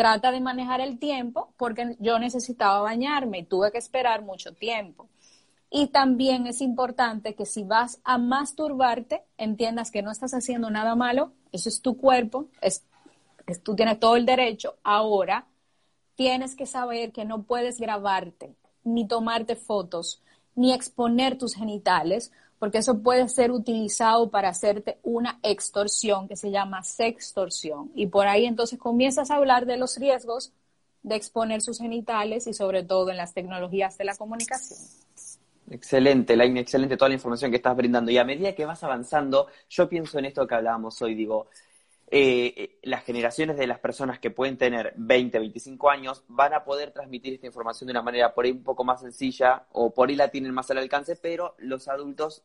Trata 0.00 0.32
de 0.32 0.40
manejar 0.40 0.80
el 0.80 0.98
tiempo 0.98 1.52
porque 1.58 1.94
yo 1.98 2.18
necesitaba 2.18 2.80
bañarme 2.80 3.40
y 3.40 3.42
tuve 3.44 3.70
que 3.70 3.76
esperar 3.76 4.22
mucho 4.22 4.54
tiempo. 4.54 5.10
Y 5.70 5.88
también 5.88 6.46
es 6.46 6.62
importante 6.62 7.34
que 7.34 7.44
si 7.44 7.64
vas 7.64 8.00
a 8.02 8.16
masturbarte, 8.16 9.24
entiendas 9.36 9.90
que 9.90 10.00
no 10.00 10.10
estás 10.10 10.32
haciendo 10.32 10.70
nada 10.70 10.94
malo, 10.94 11.34
eso 11.52 11.68
es 11.68 11.82
tu 11.82 11.98
cuerpo, 11.98 12.46
es, 12.62 12.82
tú 13.62 13.76
tienes 13.76 14.00
todo 14.00 14.16
el 14.16 14.24
derecho. 14.24 14.76
Ahora, 14.84 15.48
tienes 16.14 16.56
que 16.56 16.64
saber 16.64 17.12
que 17.12 17.26
no 17.26 17.42
puedes 17.42 17.78
grabarte, 17.78 18.54
ni 18.84 19.06
tomarte 19.06 19.54
fotos, 19.54 20.22
ni 20.54 20.72
exponer 20.72 21.36
tus 21.36 21.54
genitales, 21.54 22.32
porque 22.60 22.78
eso 22.78 23.02
puede 23.02 23.26
ser 23.28 23.50
utilizado 23.50 24.30
para 24.30 24.50
hacerte 24.50 24.98
una 25.02 25.40
extorsión 25.42 26.28
que 26.28 26.36
se 26.36 26.50
llama 26.50 26.84
sextorsión. 26.84 27.90
Y 27.94 28.06
por 28.06 28.28
ahí 28.28 28.44
entonces 28.44 28.78
comienzas 28.78 29.30
a 29.30 29.36
hablar 29.36 29.64
de 29.64 29.78
los 29.78 29.96
riesgos 29.96 30.52
de 31.02 31.16
exponer 31.16 31.62
sus 31.62 31.78
genitales 31.78 32.46
y 32.46 32.52
sobre 32.52 32.82
todo 32.82 33.10
en 33.10 33.16
las 33.16 33.32
tecnologías 33.32 33.96
de 33.96 34.04
la 34.04 34.14
comunicación. 34.14 34.78
Excelente, 35.70 36.36
Laine, 36.36 36.60
excelente 36.60 36.98
toda 36.98 37.08
la 37.08 37.14
información 37.14 37.50
que 37.50 37.56
estás 37.56 37.74
brindando. 37.74 38.10
Y 38.10 38.18
a 38.18 38.24
medida 38.24 38.54
que 38.54 38.66
vas 38.66 38.84
avanzando, 38.84 39.46
yo 39.70 39.88
pienso 39.88 40.18
en 40.18 40.26
esto 40.26 40.46
que 40.46 40.54
hablábamos 40.54 41.00
hoy, 41.00 41.14
digo, 41.14 41.46
eh, 42.12 42.54
eh, 42.56 42.78
las 42.82 43.04
generaciones 43.04 43.56
de 43.56 43.68
las 43.68 43.78
personas 43.78 44.18
que 44.18 44.30
pueden 44.30 44.56
tener 44.56 44.92
20, 44.96 45.38
25 45.38 45.90
años 45.90 46.24
van 46.26 46.52
a 46.54 46.64
poder 46.64 46.90
transmitir 46.90 47.34
esta 47.34 47.46
información 47.46 47.86
de 47.86 47.92
una 47.92 48.02
manera 48.02 48.34
por 48.34 48.44
ahí 48.44 48.50
un 48.50 48.64
poco 48.64 48.82
más 48.82 49.00
sencilla 49.00 49.64
o 49.72 49.94
por 49.94 50.08
ahí 50.08 50.16
la 50.16 50.28
tienen 50.28 50.52
más 50.52 50.68
al 50.72 50.78
alcance, 50.78 51.14
pero 51.14 51.54
los 51.58 51.86
adultos 51.86 52.42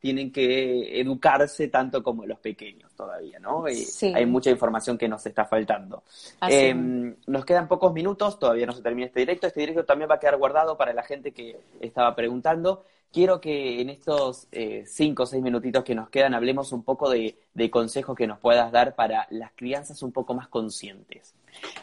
tienen 0.00 0.32
que 0.32 1.00
educarse 1.00 1.68
tanto 1.68 2.02
como 2.02 2.26
los 2.26 2.40
pequeños 2.40 2.92
todavía, 2.94 3.38
¿no? 3.38 3.68
Y 3.68 3.86
Hay 4.12 4.26
mucha 4.26 4.50
información 4.50 4.98
que 4.98 5.08
nos 5.08 5.24
está 5.24 5.44
faltando. 5.44 6.02
Em, 6.48 7.14
nos 7.26 7.44
quedan 7.44 7.68
pocos 7.68 7.92
minutos, 7.92 8.38
todavía 8.40 8.66
no 8.66 8.72
se 8.72 8.82
termina 8.82 9.06
este 9.06 9.20
directo. 9.20 9.46
Este 9.46 9.60
directo 9.60 9.84
también 9.84 10.10
va 10.10 10.16
a 10.16 10.18
quedar 10.18 10.36
guardado 10.36 10.76
para 10.76 10.92
la 10.92 11.04
gente 11.04 11.32
que 11.32 11.60
estaba 11.80 12.14
preguntando 12.16 12.84
quiero 13.12 13.40
que 13.40 13.80
en 13.80 13.90
estos 13.90 14.48
eh, 14.52 14.84
cinco 14.86 15.24
o 15.24 15.26
seis 15.26 15.42
minutitos 15.42 15.84
que 15.84 15.94
nos 15.94 16.10
quedan 16.10 16.34
hablemos 16.34 16.72
un 16.72 16.82
poco 16.82 17.10
de, 17.10 17.36
consejos 17.70 18.16
que 18.16 18.26
nos 18.26 18.38
puedas 18.38 18.70
dar 18.70 18.94
para 18.94 19.26
las 19.30 19.52
crianzas 19.54 20.02
un 20.02 20.12
poco 20.12 20.34
más 20.34 20.48
conscientes. 20.48 21.34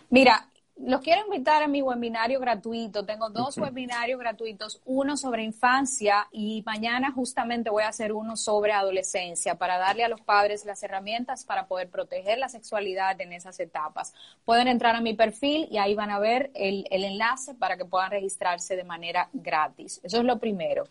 Mira, 0.10 0.50
los 0.76 1.02
quiero 1.02 1.22
invitar 1.26 1.62
a 1.64 1.68
mi 1.68 1.82
webinario 1.82 2.40
gratuito. 2.40 3.06
Tengo 3.06 3.30
dos 3.30 3.58
webinarios 3.58 4.20
gratuitos, 4.20 4.82
uno 4.86 5.16
sobre 5.16 5.44
infancia 5.44 6.28
y 6.32 6.64
mañana 6.66 7.12
justamente 7.12 7.70
voy 7.70 7.84
a 7.84 7.90
hacer 7.90 8.12
uno 8.12 8.36
sobre 8.36 8.74
adolescencia 8.74 9.56
para 9.56 9.78
darle 9.78 10.04
a 10.04 10.10
los 10.10 10.22
padres 10.22 10.66
las 10.66 10.82
herramientas 10.84 11.46
para 11.46 11.68
poder 11.68 11.90
proteger 11.90 12.40
la 12.40 12.50
sexualidad 12.50 13.20
en 13.22 13.34
esas 13.34 13.60
etapas. 13.60 14.14
Pueden 14.46 14.68
entrar 14.68 14.96
a 14.96 15.02
mi 15.02 15.14
perfil 15.14 15.68
y 15.72 15.78
ahí 15.78 15.96
van 15.96 16.10
a 16.10 16.20
ver 16.20 16.52
el, 16.56 16.88
el 16.90 17.04
enlace 17.04 17.54
para 17.54 17.78
que 17.78 17.86
puedan 17.86 18.12
registrarse 18.12 18.76
de 18.76 18.84
manera 18.84 19.30
gratis. 19.32 20.02
Eso 20.04 20.18
es 20.18 20.24
lo 20.26 20.40
primero. 20.40 20.86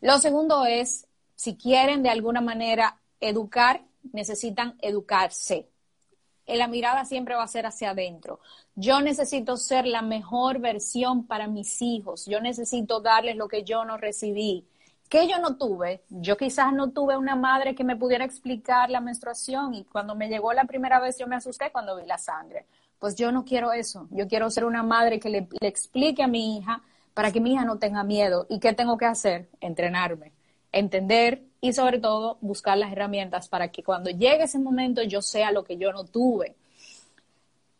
Lo 0.00 0.18
segundo 0.18 0.64
es, 0.66 1.06
si 1.34 1.56
quieren 1.56 2.02
de 2.02 2.10
alguna 2.10 2.40
manera 2.40 2.98
educar, 3.20 3.82
necesitan 4.12 4.76
educarse 4.80 5.68
la 6.46 6.68
mirada 6.68 7.04
siempre 7.04 7.34
va 7.34 7.42
a 7.42 7.48
ser 7.48 7.66
hacia 7.66 7.90
adentro. 7.90 8.38
Yo 8.76 9.00
necesito 9.00 9.56
ser 9.56 9.86
la 9.86 10.02
mejor 10.02 10.60
versión 10.60 11.26
para 11.26 11.48
mis 11.48 11.82
hijos. 11.82 12.26
Yo 12.26 12.40
necesito 12.40 13.00
darles 13.00 13.36
lo 13.36 13.48
que 13.48 13.64
yo 13.64 13.84
no 13.84 13.96
recibí. 13.96 14.64
¿Qué 15.08 15.28
yo 15.28 15.38
no 15.38 15.56
tuve? 15.56 16.02
Yo 16.08 16.36
quizás 16.36 16.72
no 16.72 16.90
tuve 16.90 17.16
una 17.16 17.36
madre 17.36 17.74
que 17.74 17.84
me 17.84 17.96
pudiera 17.96 18.24
explicar 18.24 18.90
la 18.90 19.00
menstruación 19.00 19.74
y 19.74 19.84
cuando 19.84 20.14
me 20.14 20.28
llegó 20.28 20.52
la 20.52 20.64
primera 20.64 21.00
vez 21.00 21.18
yo 21.18 21.26
me 21.26 21.36
asusté 21.36 21.70
cuando 21.70 21.96
vi 21.96 22.06
la 22.06 22.18
sangre. 22.18 22.66
Pues 22.98 23.14
yo 23.14 23.30
no 23.32 23.44
quiero 23.44 23.72
eso. 23.72 24.08
Yo 24.10 24.26
quiero 24.26 24.50
ser 24.50 24.64
una 24.64 24.82
madre 24.82 25.20
que 25.20 25.28
le, 25.28 25.48
le 25.60 25.68
explique 25.68 26.22
a 26.22 26.28
mi 26.28 26.58
hija 26.58 26.82
para 27.14 27.32
que 27.32 27.40
mi 27.40 27.52
hija 27.54 27.64
no 27.64 27.78
tenga 27.78 28.04
miedo. 28.04 28.46
¿Y 28.48 28.58
qué 28.58 28.72
tengo 28.72 28.98
que 28.98 29.06
hacer? 29.06 29.48
Entrenarme, 29.60 30.32
entender 30.72 31.44
y 31.66 31.72
sobre 31.72 31.98
todo 31.98 32.38
buscar 32.40 32.78
las 32.78 32.92
herramientas 32.92 33.48
para 33.48 33.68
que 33.68 33.82
cuando 33.82 34.10
llegue 34.10 34.44
ese 34.44 34.58
momento 34.58 35.02
yo 35.02 35.20
sea 35.20 35.50
lo 35.50 35.64
que 35.64 35.76
yo 35.76 35.92
no 35.92 36.04
tuve. 36.04 36.54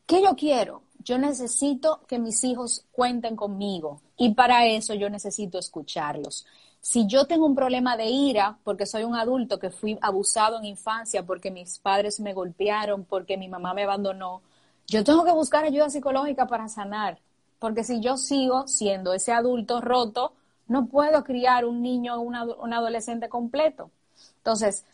¿Qué 0.07 0.23
yo 0.23 0.35
quiero? 0.35 0.83
Yo 1.05 1.19
necesito 1.19 2.01
que 2.09 2.19
mis 2.19 2.43
hijos 2.43 2.85
cuenten 2.91 3.37
conmigo 3.37 4.01
y 4.17 4.35
para 4.35 4.67
eso 4.67 4.95
yo 4.95 5.09
necesito 5.09 5.59
escucharlos. 5.59 6.47
Si 6.81 7.07
yo 7.07 7.27
tengo 7.27 7.47
un 7.47 7.55
problema 7.55 7.97
de 7.97 8.07
ira 8.07 8.59
porque 8.65 8.87
soy 8.87 9.05
un 9.05 9.15
adulto 9.15 9.59
que 9.59 9.71
fui 9.71 9.99
abusado 10.01 10.59
en 10.59 10.65
infancia, 10.65 11.25
porque 11.25 11.51
mis 11.51 11.79
padres 11.79 12.19
me 12.19 12.35
golpearon, 12.35 13.05
porque 13.05 13.37
mi 13.37 13.49
mamá 13.49 13.73
me 13.73 13.85
abandonó, 13.85 14.43
yo 14.89 15.05
tengo 15.05 15.25
que 15.25 15.33
buscar 15.33 15.65
ayuda 15.65 15.91
psicológica 15.91 16.47
para 16.47 16.69
sanar, 16.69 17.19
porque 17.61 17.85
si 17.85 18.01
yo 18.01 18.17
sigo 18.17 18.67
siendo 18.67 19.13
ese 19.13 19.33
adulto 19.33 19.81
roto, 19.81 20.33
no 20.69 20.87
puedo 20.87 21.25
criar 21.25 21.65
un 21.65 21.83
niño 21.83 22.17
o 22.17 22.21
un 22.21 22.73
adolescente 22.73 23.29
completo. 23.29 23.91
Entonces, 24.39 24.85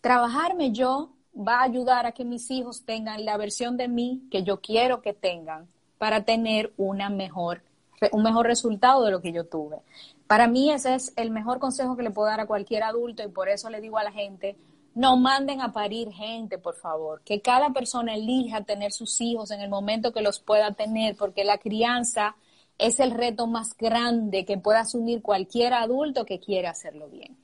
trabajarme 0.00 0.72
yo 0.72 1.10
va 1.36 1.60
a 1.60 1.64
ayudar 1.64 2.06
a 2.06 2.12
que 2.12 2.24
mis 2.24 2.50
hijos 2.50 2.84
tengan 2.84 3.24
la 3.24 3.36
versión 3.36 3.76
de 3.76 3.88
mí 3.88 4.22
que 4.30 4.42
yo 4.42 4.60
quiero 4.60 5.00
que 5.00 5.14
tengan 5.14 5.68
para 5.98 6.24
tener 6.24 6.72
una 6.76 7.08
mejor, 7.08 7.62
un 8.12 8.22
mejor 8.22 8.46
resultado 8.46 9.04
de 9.04 9.10
lo 9.10 9.20
que 9.22 9.32
yo 9.32 9.44
tuve. 9.46 9.78
Para 10.26 10.48
mí 10.48 10.70
ese 10.70 10.94
es 10.94 11.12
el 11.16 11.30
mejor 11.30 11.58
consejo 11.58 11.96
que 11.96 12.02
le 12.02 12.10
puedo 12.10 12.28
dar 12.28 12.40
a 12.40 12.46
cualquier 12.46 12.82
adulto 12.82 13.22
y 13.22 13.28
por 13.28 13.48
eso 13.48 13.70
le 13.70 13.80
digo 13.80 13.98
a 13.98 14.04
la 14.04 14.12
gente, 14.12 14.56
no 14.94 15.16
manden 15.16 15.60
a 15.60 15.72
parir 15.72 16.10
gente, 16.12 16.58
por 16.58 16.74
favor, 16.74 17.22
que 17.24 17.40
cada 17.40 17.70
persona 17.70 18.14
elija 18.14 18.62
tener 18.62 18.92
sus 18.92 19.20
hijos 19.20 19.50
en 19.50 19.60
el 19.60 19.70
momento 19.70 20.12
que 20.12 20.20
los 20.20 20.38
pueda 20.38 20.72
tener, 20.72 21.16
porque 21.16 21.44
la 21.44 21.58
crianza 21.58 22.36
es 22.82 23.00
el 23.00 23.12
reto 23.12 23.46
más 23.46 23.76
grande 23.76 24.44
que 24.44 24.58
pueda 24.58 24.80
asumir 24.80 25.22
cualquier 25.22 25.72
adulto 25.72 26.26
que 26.26 26.40
quiera 26.40 26.70
hacerlo 26.70 27.08
bien. 27.08 27.36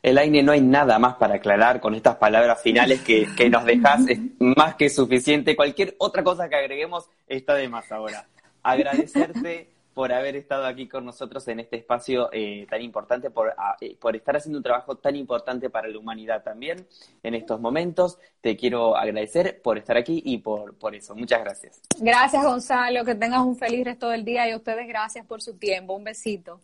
Elaine, 0.00 0.44
no 0.44 0.52
hay 0.52 0.60
nada 0.60 0.98
más 0.98 1.16
para 1.16 1.34
aclarar 1.34 1.80
con 1.80 1.94
estas 1.94 2.16
palabras 2.16 2.62
finales 2.62 3.00
que, 3.00 3.50
nos 3.50 3.64
dejas, 3.64 4.06
es 4.08 4.20
más 4.38 4.76
que 4.76 4.88
suficiente. 4.88 5.56
Cualquier 5.56 5.96
otra 5.98 6.22
cosa 6.22 6.48
que 6.48 6.54
agreguemos 6.54 7.10
está 7.26 7.54
de 7.54 7.68
más 7.68 7.90
ahora. 7.90 8.28
Agradecerte 8.62 9.70
por 9.98 10.12
haber 10.12 10.36
estado 10.36 10.64
aquí 10.64 10.86
con 10.86 11.04
nosotros 11.04 11.48
en 11.48 11.58
este 11.58 11.74
espacio 11.74 12.30
eh, 12.32 12.68
tan 12.70 12.80
importante, 12.82 13.30
por, 13.30 13.52
ah, 13.58 13.76
eh, 13.80 13.96
por 14.00 14.14
estar 14.14 14.36
haciendo 14.36 14.58
un 14.58 14.62
trabajo 14.62 14.94
tan 14.94 15.16
importante 15.16 15.70
para 15.70 15.88
la 15.88 15.98
humanidad 15.98 16.44
también 16.44 16.86
en 17.24 17.34
estos 17.34 17.60
momentos. 17.60 18.16
Te 18.40 18.56
quiero 18.56 18.96
agradecer 18.96 19.60
por 19.60 19.76
estar 19.76 19.96
aquí 19.96 20.22
y 20.24 20.38
por, 20.38 20.78
por 20.78 20.94
eso. 20.94 21.16
Muchas 21.16 21.40
gracias. 21.40 21.80
Gracias, 21.98 22.44
Gonzalo. 22.44 23.04
Que 23.04 23.16
tengas 23.16 23.40
un 23.40 23.56
feliz 23.56 23.84
resto 23.84 24.08
del 24.08 24.24
día 24.24 24.48
y 24.48 24.52
a 24.52 24.56
ustedes 24.56 24.86
gracias 24.86 25.26
por 25.26 25.42
su 25.42 25.58
tiempo. 25.58 25.94
Un 25.94 26.04
besito. 26.04 26.60